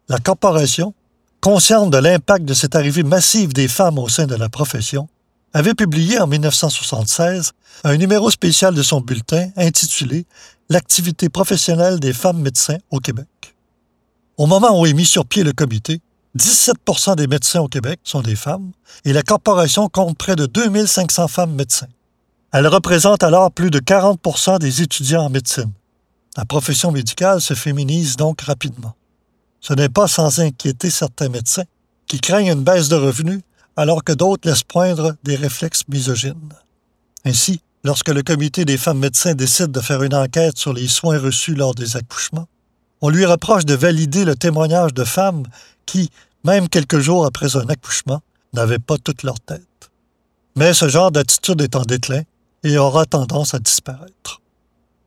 La 0.08 0.20
corporation, 0.20 0.94
consciente 1.42 1.92
de 1.92 1.98
l'impact 1.98 2.46
de 2.46 2.54
cette 2.54 2.78
arrivée 2.78 3.04
massive 3.04 3.52
des 3.52 3.68
femmes 3.68 4.00
au 4.00 4.08
sein 4.08 4.26
de 4.26 4.36
la 4.36 4.48
profession, 4.48 5.10
avait 5.54 5.74
publié 5.74 6.18
en 6.20 6.28
1976 6.28 7.52
un 7.84 7.98
numéro 7.98 8.32
spécial 8.32 8.74
de 8.74 8.84
son 8.84 9.02
bulletin 9.02 9.50
intitulé 9.58 10.26
L'activité 10.72 11.28
professionnelle 11.28 12.00
des 12.00 12.14
femmes 12.14 12.40
médecins 12.40 12.78
au 12.92 13.02
Québec. 13.02 13.28
Au 14.38 14.46
moment 14.46 14.80
où 14.80 14.86
est 14.86 14.94
mis 14.94 15.04
sur 15.06 15.26
pied 15.26 15.44
le 15.44 15.52
comité, 15.52 16.00
17 16.36 16.78
des 17.18 17.28
médecins 17.28 17.60
au 17.60 17.68
Québec 17.68 18.00
sont 18.06 18.22
des 18.22 18.38
femmes 18.38 18.72
et 19.04 19.12
la 19.12 19.22
corporation 19.22 19.90
compte 19.90 20.18
près 20.18 20.38
de 20.38 20.46
2500 20.46 21.28
femmes 21.28 21.56
médecins. 21.56 21.90
Elle 22.54 22.68
représente 22.68 23.22
alors 23.22 23.52
plus 23.52 23.70
de 23.70 23.80
40 23.80 24.62
des 24.62 24.82
étudiants 24.82 25.26
en 25.26 25.30
médecine. 25.30 25.74
La 26.38 26.46
profession 26.46 26.94
médicale 26.94 27.42
se 27.42 27.54
féminise 27.54 28.16
donc 28.16 28.40
rapidement. 28.40 28.96
Ce 29.60 29.74
n'est 29.74 29.90
pas 29.90 30.08
sans 30.08 30.40
inquiéter 30.40 30.90
certains 30.90 31.28
médecins 31.28 31.66
qui 32.08 32.22
craignent 32.22 32.54
une 32.54 32.64
baisse 32.64 32.88
de 32.88 32.96
revenus 32.96 33.42
alors 33.76 34.06
que 34.06 34.14
d'autres 34.14 34.48
laissent 34.48 34.64
poindre 34.64 35.18
des 35.24 35.36
réflexes 35.36 35.84
misogynes. 35.90 36.54
Ainsi, 37.26 37.60
lorsque 37.84 38.10
le 38.10 38.24
comité 38.24 38.66
des 38.66 38.78
femmes 38.78 39.00
médecins 39.00 39.34
décide 39.34 39.72
de 39.72 39.82
faire 39.82 40.04
une 40.04 40.14
enquête 40.14 40.58
sur 40.58 40.74
les 40.74 40.88
soins 40.88 41.20
reçus 41.20 41.56
lors 41.56 41.76
des 41.76 41.98
accouchements, 41.98 42.48
on 43.02 43.10
lui 43.10 43.26
reproche 43.26 43.66
de 43.66 43.74
valider 43.74 44.26
le 44.26 44.36
témoignage 44.36 44.94
de 44.94 45.04
femmes 45.04 45.44
qui, 45.86 46.10
même 46.44 46.70
quelques 46.70 47.00
jours 47.00 47.26
après 47.26 47.58
un 47.58 47.68
accouchement, 47.68 48.22
n'avaient 48.54 48.80
pas 48.80 48.98
toute 48.98 49.24
leur 49.24 49.40
tête. 49.40 49.62
Mais 50.56 50.74
ce 50.74 50.88
genre 50.88 51.12
d'attitude 51.12 51.62
est 51.62 51.76
en 51.76 51.82
déclin 51.82 52.24
et 52.64 52.78
aura 52.78 53.06
tendance 53.06 53.54
à 53.54 53.60
disparaître. 53.60 54.42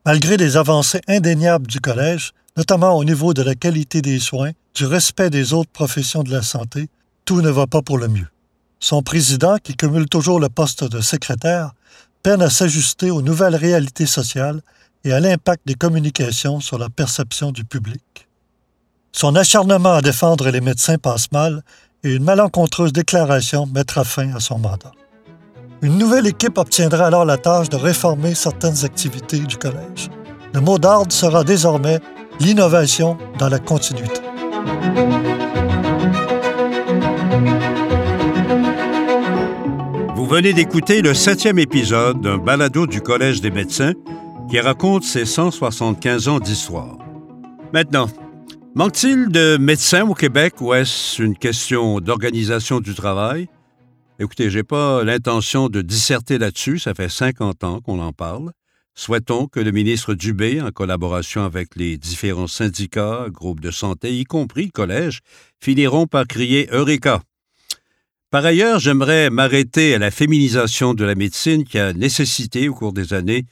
Malgré 0.04 0.36
les 0.36 0.56
avancées 0.56 1.00
indéniables 1.06 1.66
du 1.66 1.80
collège, 1.80 2.32
notamment 2.56 2.96
au 2.96 3.04
niveau 3.04 3.34
de 3.34 3.42
la 3.42 3.54
qualité 3.54 4.02
des 4.02 4.18
soins, 4.18 4.52
du 4.74 4.86
respect 4.86 5.30
des 5.30 5.52
autres 5.52 5.70
professions 5.70 6.22
de 6.22 6.32
la 6.32 6.42
santé, 6.42 6.88
tout 7.24 7.40
ne 7.40 7.50
va 7.50 7.66
pas 7.66 7.82
pour 7.82 7.98
le 7.98 8.08
mieux. 8.08 8.26
Son 8.80 9.02
président, 9.02 9.56
qui 9.62 9.76
cumule 9.76 10.08
toujours 10.08 10.40
le 10.40 10.48
poste 10.48 10.84
de 10.84 11.00
secrétaire, 11.00 11.72
peine 12.24 12.42
à 12.42 12.48
s'ajuster 12.48 13.10
aux 13.10 13.20
nouvelles 13.20 13.54
réalités 13.54 14.06
sociales 14.06 14.62
et 15.04 15.12
à 15.12 15.20
l'impact 15.20 15.60
des 15.66 15.74
communications 15.74 16.58
sur 16.58 16.78
la 16.78 16.88
perception 16.88 17.52
du 17.52 17.64
public. 17.64 18.26
Son 19.12 19.36
acharnement 19.36 19.92
à 19.92 20.00
défendre 20.00 20.48
les 20.48 20.62
médecins 20.62 20.96
passe 20.96 21.30
mal 21.32 21.62
et 22.02 22.14
une 22.14 22.24
malencontreuse 22.24 22.94
déclaration 22.94 23.66
mettra 23.66 24.04
fin 24.04 24.34
à 24.34 24.40
son 24.40 24.58
mandat. 24.58 24.92
Une 25.82 25.98
nouvelle 25.98 26.26
équipe 26.26 26.56
obtiendra 26.56 27.08
alors 27.08 27.26
la 27.26 27.36
tâche 27.36 27.68
de 27.68 27.76
réformer 27.76 28.34
certaines 28.34 28.86
activités 28.86 29.40
du 29.40 29.58
collège. 29.58 30.08
Le 30.54 30.60
mot 30.60 30.78
d'ordre 30.78 31.12
sera 31.12 31.44
désormais 31.44 32.00
l'innovation 32.40 33.18
dans 33.38 33.50
la 33.50 33.58
continuité. 33.58 34.22
Vous 40.24 40.30
venez 40.30 40.54
d'écouter 40.54 41.02
le 41.02 41.12
septième 41.12 41.58
épisode 41.58 42.22
d'un 42.22 42.38
balado 42.38 42.86
du 42.86 43.02
Collège 43.02 43.42
des 43.42 43.50
médecins 43.50 43.92
qui 44.48 44.58
raconte 44.58 45.04
ses 45.04 45.26
175 45.26 46.28
ans 46.28 46.40
d'histoire. 46.40 46.96
Maintenant, 47.74 48.08
manque-t-il 48.74 49.28
de 49.28 49.58
médecins 49.58 50.08
au 50.08 50.14
Québec 50.14 50.62
ou 50.62 50.72
est-ce 50.72 51.22
une 51.22 51.36
question 51.36 52.00
d'organisation 52.00 52.80
du 52.80 52.94
travail? 52.94 53.48
Écoutez, 54.18 54.48
j'ai 54.48 54.62
pas 54.62 55.04
l'intention 55.04 55.68
de 55.68 55.82
disserter 55.82 56.38
là-dessus, 56.38 56.78
ça 56.78 56.94
fait 56.94 57.10
50 57.10 57.62
ans 57.62 57.80
qu'on 57.82 58.00
en 58.00 58.14
parle. 58.14 58.52
Souhaitons 58.94 59.46
que 59.46 59.60
le 59.60 59.72
ministre 59.72 60.14
Dubé, 60.14 60.62
en 60.62 60.70
collaboration 60.70 61.44
avec 61.44 61.76
les 61.76 61.98
différents 61.98 62.46
syndicats, 62.46 63.26
groupes 63.28 63.60
de 63.60 63.70
santé, 63.70 64.16
y 64.16 64.24
compris 64.24 64.64
le 64.64 64.70
collège, 64.70 65.20
finiront 65.60 66.06
par 66.06 66.26
crier 66.26 66.66
Eureka 66.72 67.20
par 68.34 68.44
ailleurs, 68.44 68.80
j'aimerais 68.80 69.30
m'arrêter 69.30 69.94
à 69.94 69.98
la 70.00 70.10
féminisation 70.10 70.92
de 70.92 71.04
la 71.04 71.14
médecine 71.14 71.62
qui 71.62 71.78
a 71.78 71.92
nécessité 71.92 72.68
au 72.68 72.74
cours 72.74 72.92
des 72.92 73.14
années 73.14 73.44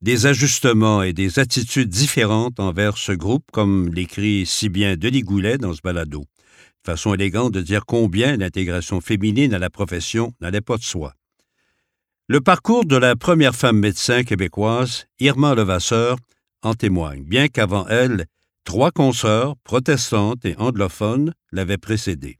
des 0.00 0.26
ajustements 0.26 1.02
et 1.02 1.12
des 1.12 1.40
attitudes 1.40 1.88
différentes 1.88 2.60
envers 2.60 2.98
ce 2.98 3.10
groupe, 3.10 3.42
comme 3.50 3.92
l'écrit 3.92 4.46
si 4.46 4.68
bien 4.68 4.94
Denis 4.96 5.22
Goulet 5.22 5.58
dans 5.58 5.74
ce 5.74 5.80
balado. 5.82 6.24
Façon 6.86 7.14
élégante 7.14 7.50
de 7.50 7.60
dire 7.60 7.84
combien 7.84 8.36
l'intégration 8.36 9.00
féminine 9.00 9.54
à 9.54 9.58
la 9.58 9.70
profession 9.70 10.32
n'allait 10.40 10.60
pas 10.60 10.76
de 10.76 10.84
soi. 10.84 11.14
Le 12.28 12.40
parcours 12.40 12.84
de 12.84 12.94
la 12.94 13.16
première 13.16 13.56
femme 13.56 13.80
médecin 13.80 14.22
québécoise, 14.22 15.06
Irma 15.18 15.56
Levasseur, 15.56 16.16
en 16.62 16.74
témoigne, 16.74 17.24
bien 17.24 17.48
qu'avant 17.48 17.88
elle, 17.88 18.26
trois 18.62 18.92
consoeurs, 18.92 19.56
protestantes 19.64 20.44
et 20.44 20.54
anglophones, 20.58 21.34
l'avaient 21.50 21.76
précédée. 21.76 22.38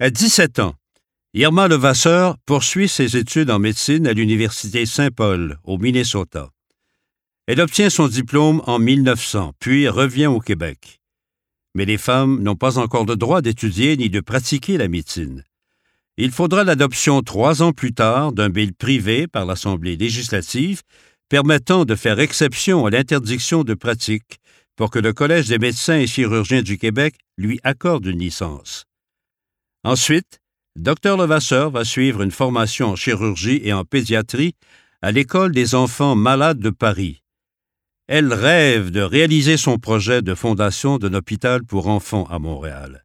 À 0.00 0.10
17 0.10 0.60
ans, 0.60 0.76
Irma 1.34 1.66
Levasseur 1.66 2.36
poursuit 2.46 2.88
ses 2.88 3.16
études 3.16 3.50
en 3.50 3.58
médecine 3.58 4.06
à 4.06 4.12
l'Université 4.12 4.86
Saint-Paul, 4.86 5.58
au 5.64 5.76
Minnesota. 5.76 6.50
Elle 7.48 7.60
obtient 7.60 7.90
son 7.90 8.06
diplôme 8.06 8.62
en 8.66 8.78
1900, 8.78 9.54
puis 9.58 9.88
revient 9.88 10.28
au 10.28 10.38
Québec. 10.38 11.00
Mais 11.74 11.84
les 11.84 11.98
femmes 11.98 12.40
n'ont 12.44 12.54
pas 12.54 12.78
encore 12.78 13.06
le 13.06 13.16
droit 13.16 13.42
d'étudier 13.42 13.96
ni 13.96 14.08
de 14.08 14.20
pratiquer 14.20 14.78
la 14.78 14.86
médecine. 14.86 15.42
Il 16.16 16.30
faudra 16.30 16.62
l'adoption 16.62 17.22
trois 17.22 17.60
ans 17.62 17.72
plus 17.72 17.92
tard 17.92 18.30
d'un 18.32 18.50
bill 18.50 18.74
privé 18.74 19.26
par 19.26 19.46
l'Assemblée 19.46 19.96
législative 19.96 20.82
permettant 21.28 21.84
de 21.84 21.96
faire 21.96 22.20
exception 22.20 22.86
à 22.86 22.90
l'interdiction 22.90 23.64
de 23.64 23.74
pratique 23.74 24.38
pour 24.76 24.92
que 24.92 25.00
le 25.00 25.12
Collège 25.12 25.48
des 25.48 25.58
médecins 25.58 25.98
et 25.98 26.06
chirurgiens 26.06 26.62
du 26.62 26.78
Québec 26.78 27.16
lui 27.36 27.58
accorde 27.64 28.06
une 28.06 28.20
licence. 28.20 28.87
Ensuite, 29.84 30.40
Dr 30.76 31.16
Levasseur 31.16 31.70
va 31.70 31.84
suivre 31.84 32.22
une 32.22 32.30
formation 32.30 32.90
en 32.90 32.96
chirurgie 32.96 33.60
et 33.64 33.72
en 33.72 33.84
pédiatrie 33.84 34.54
à 35.02 35.12
l'École 35.12 35.52
des 35.52 35.74
enfants 35.74 36.14
malades 36.14 36.58
de 36.58 36.70
Paris. 36.70 37.22
Elle 38.06 38.32
rêve 38.32 38.90
de 38.90 39.00
réaliser 39.00 39.56
son 39.56 39.78
projet 39.78 40.22
de 40.22 40.34
fondation 40.34 40.98
d'un 40.98 41.14
hôpital 41.14 41.64
pour 41.64 41.88
enfants 41.88 42.24
à 42.24 42.38
Montréal. 42.38 43.04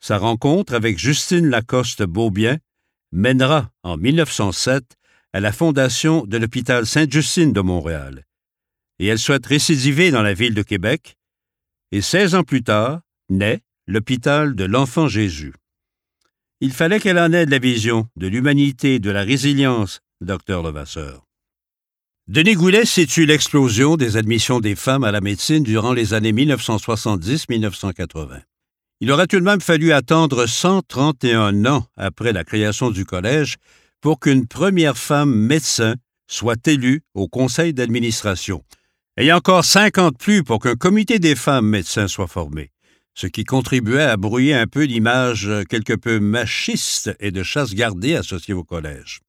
Sa 0.00 0.18
rencontre 0.18 0.74
avec 0.74 0.98
Justine 0.98 1.48
Lacoste 1.48 2.02
Beaubien 2.02 2.58
mènera 3.12 3.70
en 3.82 3.96
1907 3.96 4.96
à 5.32 5.40
la 5.40 5.52
fondation 5.52 6.24
de 6.26 6.38
l'hôpital 6.38 6.86
Sainte-Justine 6.86 7.52
de 7.52 7.60
Montréal. 7.60 8.24
Et 8.98 9.06
elle 9.06 9.18
souhaite 9.18 9.46
récidiver 9.46 10.10
dans 10.10 10.22
la 10.22 10.34
ville 10.34 10.54
de 10.54 10.62
Québec. 10.62 11.16
Et 11.92 12.00
16 12.00 12.34
ans 12.34 12.42
plus 12.42 12.62
tard, 12.62 13.00
naît 13.28 13.60
l'hôpital 13.86 14.54
de 14.54 14.64
l'Enfant 14.64 15.08
Jésus. 15.08 15.52
Il 16.62 16.72
fallait 16.72 17.00
qu'elle 17.00 17.18
en 17.18 17.32
ait 17.32 17.46
de 17.46 17.50
la 17.50 17.58
vision, 17.58 18.06
de 18.16 18.26
l'humanité, 18.26 18.98
de 18.98 19.10
la 19.10 19.22
résilience, 19.22 20.00
docteur 20.20 20.62
Levasseur. 20.62 21.24
Denis 22.28 22.52
Goulet 22.52 22.84
situe 22.84 23.24
l'explosion 23.24 23.96
des 23.96 24.18
admissions 24.18 24.60
des 24.60 24.76
femmes 24.76 25.04
à 25.04 25.10
la 25.10 25.22
médecine 25.22 25.62
durant 25.62 25.94
les 25.94 26.12
années 26.12 26.34
1970-1980. 26.34 28.42
Il 29.00 29.10
aura 29.10 29.26
tout 29.26 29.40
de 29.40 29.44
même 29.44 29.62
fallu 29.62 29.92
attendre 29.92 30.44
131 30.44 31.64
ans 31.64 31.86
après 31.96 32.34
la 32.34 32.44
création 32.44 32.90
du 32.90 33.06
collège 33.06 33.56
pour 34.02 34.20
qu'une 34.20 34.46
première 34.46 34.98
femme 34.98 35.34
médecin 35.34 35.94
soit 36.26 36.68
élue 36.68 37.00
au 37.14 37.26
conseil 37.26 37.72
d'administration, 37.72 38.62
et 39.16 39.32
encore 39.32 39.64
50 39.64 40.18
plus 40.18 40.44
pour 40.44 40.58
qu'un 40.58 40.76
comité 40.76 41.18
des 41.18 41.36
femmes 41.36 41.66
médecins 41.66 42.06
soit 42.06 42.26
formé 42.26 42.70
ce 43.20 43.26
qui 43.26 43.44
contribuait 43.44 44.04
à 44.04 44.16
brouiller 44.16 44.54
un 44.54 44.66
peu 44.66 44.84
l'image 44.84 45.50
quelque 45.68 45.92
peu 45.92 46.20
machiste 46.20 47.14
et 47.20 47.30
de 47.30 47.42
chasse 47.42 47.74
gardée 47.74 48.16
associée 48.16 48.54
au 48.54 48.64
collège. 48.64 49.20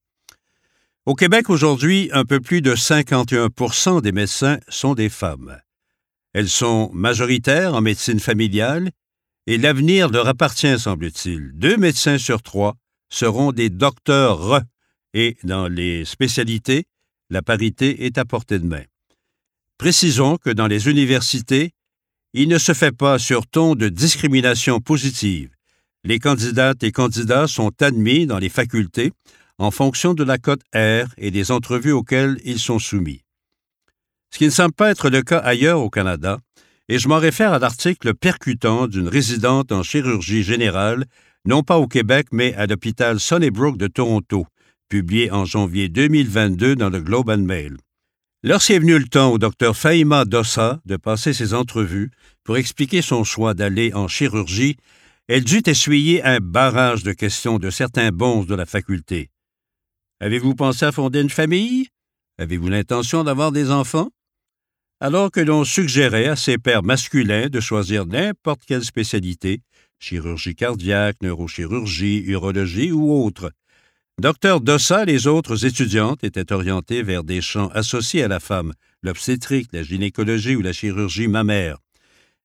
Au 1.06 1.13
Québec 1.13 1.49
aujourd'hui, 1.49 2.10
un 2.13 2.23
peu 2.23 2.39
plus 2.39 2.62
de 2.62 2.73
51% 2.73 4.01
des 4.01 4.13
médecins 4.13 4.60
sont 4.69 4.93
des 4.93 5.10
femmes. 5.10 5.60
Elles 6.32 6.47
sont 6.47 6.89
majoritaires 6.93 7.73
en 7.73 7.82
médecine 7.82 8.21
familiale 8.21 8.91
et 9.45 9.58
l'avenir 9.58 10.08
leur 10.08 10.30
appartient, 10.30 10.80
semble-t-il. 10.80 11.51
Deux 11.56 11.75
médecins 11.75 12.17
sur 12.17 12.41
trois 12.41 12.77
seront 13.10 13.51
des 13.51 13.69
docteurs 13.69 14.62
et 15.13 15.36
dans 15.43 15.67
les 15.67 16.06
spécialités, 16.06 16.86
la 17.30 17.41
parité 17.41 18.06
est 18.06 18.17
à 18.17 18.23
portée 18.23 18.60
de 18.60 18.67
main. 18.67 18.84
Précisons 19.77 20.38
que 20.38 20.49
dans 20.49 20.67
les 20.67 20.88
universités, 20.88 21.73
il 22.34 22.48
ne 22.48 22.58
se 22.58 22.74
fait 22.74 22.96
pas 22.96 23.20
sur 23.20 23.46
ton 23.46 23.76
de 23.76 23.89
discrimination 23.89 24.80
positive. 24.80 25.50
Les 26.04 26.20
candidates 26.20 26.84
et 26.84 26.91
candidats 26.91 27.48
sont 27.48 27.72
admis 27.82 28.26
dans 28.26 28.39
les 28.39 28.50
facultés 28.50 29.12
en 29.58 29.70
fonction 29.70 30.13
de 30.13 30.24
la 30.24 30.38
cote 30.38 30.63
R 30.74 31.08
et 31.17 31.30
des 31.30 31.52
entrevues 31.52 31.91
auxquelles 31.91 32.39
ils 32.44 32.60
sont 32.60 32.80
soumis. 32.80 33.22
Ce 34.32 34.38
qui 34.38 34.46
ne 34.46 34.50
semble 34.50 34.74
pas 34.74 34.89
être 34.89 35.10
le 35.10 35.22
cas 35.22 35.39
ailleurs 35.39 35.82
au 35.82 35.89
Canada, 35.89 36.39
et 36.88 36.98
je 36.98 37.08
m'en 37.08 37.20
réfère 37.20 37.54
à 37.54 37.60
l'article 37.60 38.13
percutant 38.15 38.88
d'une 38.88 39.08
résidente 39.08 39.72
en 39.72 39.84
chirurgie 39.84 40.44
générale, 40.44 41.06
non 41.46 41.63
pas 41.63 41.78
au 41.78 41.88
Québec, 41.88 42.28
mais 42.32 42.54
à 42.56 42.65
l'hôpital 42.65 43.20
Sunnybrook 43.20 43.78
de 43.78 43.88
Toronto, 43.88 44.48
publié 44.89 45.32
en 45.32 45.46
janvier 45.46 45.89
2022 45.89 46.76
dans 46.76 46.89
le 46.89 47.02
Globe 47.02 47.30
and 47.30 47.39
Mail. 47.39 47.78
Lorsqu'est 48.43 48.80
venu 48.80 48.97
le 48.97 49.08
temps 49.08 49.32
au 49.32 49.38
docteur 49.38 49.77
Faïma 49.77 50.25
Dossa 50.25 50.82
de 50.86 50.97
passer 50.97 51.32
ses 51.32 51.54
entrevues 51.54 52.10
pour 52.43 52.58
expliquer 52.58 53.04
son 53.04 53.23
choix 53.23 53.54
d'aller 53.54 53.93
en 53.93 54.08
chirurgie, 54.08 54.77
elle 55.27 55.43
dut 55.43 55.62
essuyer 55.67 56.23
un 56.23 56.39
barrage 56.39 57.04
de 57.04 57.13
questions 57.13 57.60
de 57.60 57.69
certains 57.69 58.12
bons 58.12 58.43
de 58.43 58.56
la 58.56 58.65
faculté. 58.65 59.30
Avez-vous 60.21 60.56
pensé 60.56 60.86
à 60.86 60.91
fonder 60.91 61.21
une 61.21 61.30
famille? 61.30 61.89
Avez-vous 62.39 62.69
l'intention 62.69 63.23
d'avoir 63.23 63.51
des 63.51 63.69
enfants? 63.69 64.10
Alors 64.99 65.30
que 65.30 65.39
l'on 65.39 65.63
suggérait 65.63 66.27
à 66.27 66.36
ses 66.36 66.58
pères 66.58 66.84
masculins 66.84 67.47
de 67.47 67.60
choisir 67.60 68.08
n'importe 68.08 68.63
quelle 68.65 68.84
spécialité, 68.84 69.62
chirurgie 69.99 70.56
cardiaque, 70.56 71.17
neurochirurgie, 71.21 72.23
urologie 72.25 72.91
ou 72.91 73.23
autre, 73.23 73.51
Docteur 74.19 74.62
Dossa 74.62 75.04
et 75.04 75.06
les 75.08 75.26
autres 75.26 75.65
étudiantes 75.65 76.24
étaient 76.24 76.54
orientées 76.54 77.02
vers 77.02 77.24
des 77.24 77.41
champs 77.41 77.69
associés 77.69 78.24
à 78.24 78.28
la 78.28 78.39
femme, 78.39 78.74
l'obstétrique, 79.02 79.69
la 79.74 79.84
gynécologie 79.84 80.56
ou 80.56 80.62
la 80.62 80.74
chirurgie 80.74 81.28
mammaire. 81.28 81.78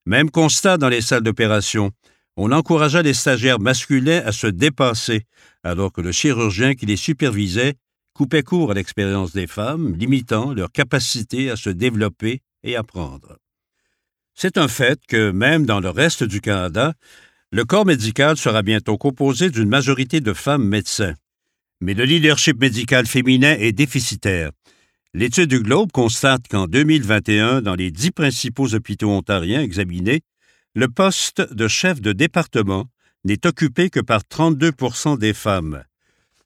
Même 0.06 0.30
constat 0.30 0.78
dans 0.78 0.88
les 0.88 1.02
salles 1.02 1.22
d'opération. 1.22 1.90
On 2.36 2.52
encouragea 2.52 3.02
les 3.02 3.14
stagiaires 3.14 3.60
masculins 3.60 4.22
à 4.24 4.32
se 4.32 4.46
dépasser, 4.46 5.24
alors 5.64 5.92
que 5.92 6.00
le 6.00 6.12
chirurgien 6.12 6.74
qui 6.74 6.86
les 6.86 6.96
supervisait 6.96 7.74
coupait 8.14 8.42
court 8.42 8.70
à 8.70 8.74
l'expérience 8.74 9.32
des 9.32 9.46
femmes, 9.46 9.94
limitant 9.94 10.54
leur 10.54 10.72
capacité 10.72 11.50
à 11.50 11.56
se 11.56 11.68
développer 11.68 12.40
et 12.62 12.76
apprendre. 12.76 13.36
C'est 14.34 14.56
un 14.56 14.68
fait 14.68 15.00
que, 15.06 15.30
même 15.30 15.66
dans 15.66 15.80
le 15.80 15.90
reste 15.90 16.24
du 16.24 16.40
Canada, 16.40 16.94
le 17.52 17.64
corps 17.64 17.86
médical 17.86 18.36
sera 18.36 18.62
bientôt 18.62 18.96
composé 18.96 19.50
d'une 19.50 19.68
majorité 19.68 20.20
de 20.20 20.32
femmes 20.32 20.66
médecins. 20.66 21.14
Mais 21.80 21.94
le 21.94 22.04
leadership 22.04 22.60
médical 22.60 23.06
féminin 23.06 23.56
est 23.58 23.72
déficitaire. 23.72 24.50
L'étude 25.14 25.48
du 25.48 25.60
Globe 25.60 25.92
constate 25.92 26.48
qu'en 26.48 26.66
2021, 26.66 27.62
dans 27.62 27.74
les 27.74 27.90
dix 27.90 28.10
principaux 28.10 28.74
hôpitaux 28.74 29.10
ontariens 29.10 29.62
examinés, 29.62 30.22
le 30.74 30.88
poste 30.88 31.40
de 31.54 31.68
chef 31.68 32.00
de 32.00 32.12
département 32.12 32.86
n'est 33.24 33.46
occupé 33.46 33.90
que 33.90 34.00
par 34.00 34.26
32 34.26 34.72
des 35.18 35.32
femmes, 35.32 35.82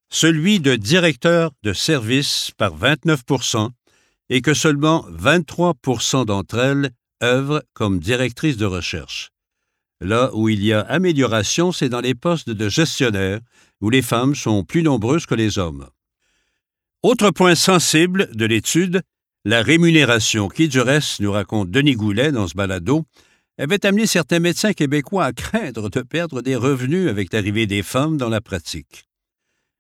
celui 0.09 0.61
de 0.61 0.77
directeur 0.77 1.53
de 1.63 1.73
service 1.73 2.53
par 2.57 2.75
29 2.77 3.23
et 4.29 4.41
que 4.43 4.55
seulement 4.55 5.05
23 5.11 5.75
d'entre 6.27 6.59
elles 6.59 6.91
œuvrent 7.23 7.63
comme 7.75 7.99
directrices 7.99 8.57
de 8.57 8.67
recherche. 8.67 9.31
Là 10.01 10.31
où 10.33 10.49
il 10.49 10.65
y 10.65 10.73
a 10.73 10.81
amélioration, 10.81 11.73
c'est 11.73 11.89
dans 11.91 12.01
les 12.01 12.15
postes 12.15 12.49
de 12.49 12.69
gestionnaire, 12.69 13.41
où 13.81 13.91
les 13.91 14.03
femmes 14.03 14.35
sont 14.35 14.65
plus 14.65 14.83
nombreuses 14.83 15.27
que 15.27 15.35
les 15.35 15.59
hommes. 15.59 15.89
Autre 17.03 17.31
point 17.31 17.55
sensible 17.55 18.31
de 18.35 18.45
l'étude, 18.45 19.03
la 19.45 19.63
rémunération, 19.63 20.49
qui 20.49 20.69
du 20.69 20.81
reste, 20.81 21.21
nous 21.21 21.33
raconte 21.33 21.71
Denis 21.71 21.97
Goulet 21.97 22.31
dans 22.31 22.47
ce 22.47 22.55
balado, 22.55 23.05
avait 23.59 23.85
amené 23.87 24.07
certains 24.07 24.39
médecins 24.39 24.73
québécois 24.73 25.25
à 25.25 25.33
craindre 25.33 25.89
de 25.89 26.01
perdre 26.01 26.43
des 26.43 26.57
revenus 26.57 27.09
avec 27.09 27.33
l'arrivée 27.33 27.67
des 27.67 27.83
femmes 27.83 28.17
dans 28.17 28.29
la 28.29 28.41
pratique. 28.41 29.09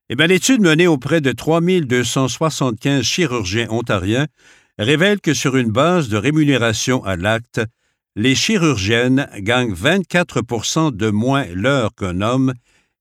Eh 0.09 0.17
bien, 0.17 0.27
l'étude 0.27 0.61
menée 0.61 0.87
auprès 0.87 1.21
de 1.21 1.33
3275 1.33 3.05
chirurgiens 3.05 3.69
ontariens 3.71 4.27
révèle 4.79 5.21
que 5.21 5.35
sur 5.35 5.57
une 5.57 5.71
base 5.71 6.09
de 6.09 6.17
rémunération 6.17 7.05
à 7.05 7.17
l'acte, 7.17 7.61
les 8.17 8.35
chirurgiennes 8.35 9.29
gagnent 9.39 9.73
24% 9.73 10.95
de 10.97 11.11
moins 11.11 11.47
l'heure 11.55 11.95
qu'un 11.95 12.23
homme 12.23 12.55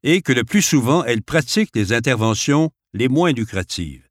et 0.04 0.22
que 0.22 0.34
le 0.34 0.44
plus 0.44 0.62
souvent 0.62 1.04
elles 1.04 1.24
pratiquent 1.24 1.76
les 1.76 1.94
interventions 1.94 2.72
les 2.94 3.08
moins 3.08 3.32
lucratives. 3.32 4.08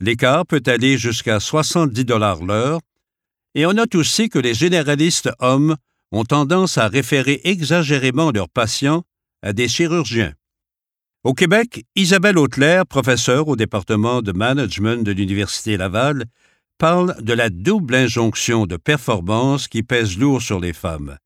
L'écart 0.00 0.46
peut 0.46 0.62
aller 0.66 0.98
jusqu'à 0.98 1.40
70 1.40 2.04
dollars 2.04 2.44
l'heure, 2.44 2.80
et 3.54 3.66
on 3.66 3.72
note 3.72 3.94
aussi 3.94 4.28
que 4.28 4.38
les 4.38 4.54
généralistes 4.54 5.30
hommes 5.38 5.76
ont 6.12 6.24
tendance 6.24 6.78
à 6.78 6.88
référer 6.88 7.40
exagérément 7.44 8.30
leurs 8.30 8.48
patients 8.48 9.04
à 9.42 9.52
des 9.52 9.68
chirurgiens. 9.68 10.34
Au 11.24 11.32
Québec, 11.32 11.84
Isabelle 11.96 12.38
Auclair, 12.38 12.86
professeure 12.86 13.48
au 13.48 13.56
département 13.56 14.20
de 14.20 14.32
management 14.32 15.02
de 15.02 15.12
l'Université 15.12 15.76
Laval, 15.76 16.24
parle 16.78 17.16
de 17.22 17.32
la 17.32 17.50
double 17.50 17.94
injonction 17.94 18.66
de 18.66 18.76
performance 18.76 19.68
qui 19.68 19.82
pèse 19.82 20.18
lourd 20.18 20.42
sur 20.42 20.60
les 20.60 20.72
femmes. 20.72 21.16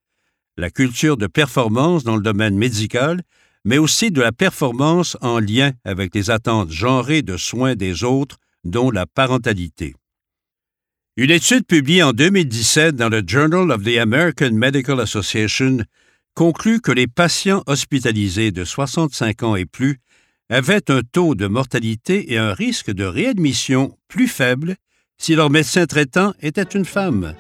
La 0.57 0.71
culture 0.71 1.17
de 1.17 1.27
performance 1.27 2.05
dans 2.05 2.17
le 2.17 2.23
domaine 2.23 2.57
médical, 2.57 3.23
mais 3.69 3.77
aussi 3.77 4.11
de 4.11 4.23
la 4.23 4.33
performance 4.33 5.19
en 5.21 5.41
lien 5.41 5.73
avec 5.85 6.15
les 6.15 6.31
attentes 6.31 6.71
genrées 6.71 7.21
de 7.21 7.37
soins 7.37 7.75
des 7.75 8.03
autres, 8.03 8.39
dont 8.65 8.91
la 8.91 9.05
parentalité. 9.05 9.95
Une 11.19 11.31
étude 11.31 11.67
publiée 11.67 12.03
en 12.03 12.15
2017 12.15 12.97
dans 12.97 13.11
le 13.11 13.23
Journal 13.27 13.71
of 13.71 13.83
the 13.83 13.99
American 13.99 14.53
Medical 14.53 14.99
Association 15.01 15.85
conclut 16.33 16.81
que 16.81 16.93
les 16.93 17.07
patients 17.07 17.63
hospitalisés 17.67 18.53
de 18.53 18.65
65 18.65 19.43
ans 19.43 19.55
et 19.55 19.67
plus 19.67 19.99
avaient 20.49 20.91
un 20.91 21.03
taux 21.03 21.35
de 21.35 21.47
mortalité 21.47 22.33
et 22.33 22.39
un 22.39 22.55
risque 22.55 22.91
de 22.91 23.05
réadmission 23.05 23.99
plus 24.09 24.29
faible 24.29 24.77
si 25.19 25.35
leur 25.35 25.51
médecin 25.51 25.85
traitant 25.85 26.33
était 26.41 26.63
une 26.63 26.87
femme. 26.87 27.35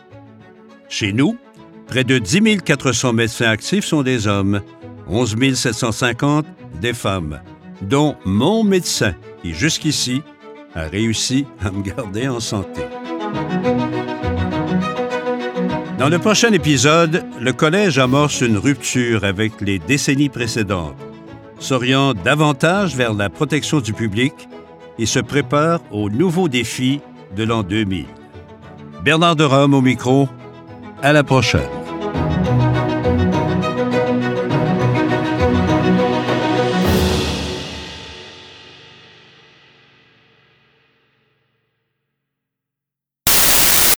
Chez 0.90 1.14
nous, 1.14 1.38
près 1.86 2.04
de 2.04 2.18
10 2.18 2.58
400 2.66 3.14
médecins 3.14 3.48
actifs 3.48 3.86
sont 3.86 4.02
des 4.02 4.26
hommes, 4.26 4.60
11 5.08 5.54
750 5.54 6.46
des 6.80 6.92
femmes, 6.92 7.40
dont 7.82 8.16
mon 8.24 8.64
médecin, 8.64 9.14
qui 9.42 9.52
jusqu'ici 9.52 10.22
a 10.74 10.82
réussi 10.82 11.46
à 11.64 11.70
me 11.70 11.82
garder 11.82 12.28
en 12.28 12.40
santé. 12.40 12.82
Dans 15.98 16.08
le 16.08 16.18
prochain 16.18 16.52
épisode, 16.52 17.24
le 17.40 17.52
collège 17.52 17.98
amorce 17.98 18.40
une 18.40 18.56
rupture 18.56 19.24
avec 19.24 19.60
les 19.60 19.78
décennies 19.78 20.28
précédentes, 20.28 20.96
s'oriente 21.58 22.22
davantage 22.22 22.94
vers 22.94 23.14
la 23.14 23.28
protection 23.28 23.80
du 23.80 23.92
public 23.92 24.32
et 24.98 25.06
se 25.06 25.18
prépare 25.18 25.80
aux 25.90 26.10
nouveaux 26.10 26.48
défis 26.48 27.00
de 27.36 27.44
l'an 27.44 27.62
2000. 27.62 28.06
Bernard 29.04 29.36
de 29.36 29.44
Rome 29.44 29.74
au 29.74 29.80
micro. 29.80 30.28
À 31.02 31.12
la 31.12 31.22
prochaine. 31.22 31.87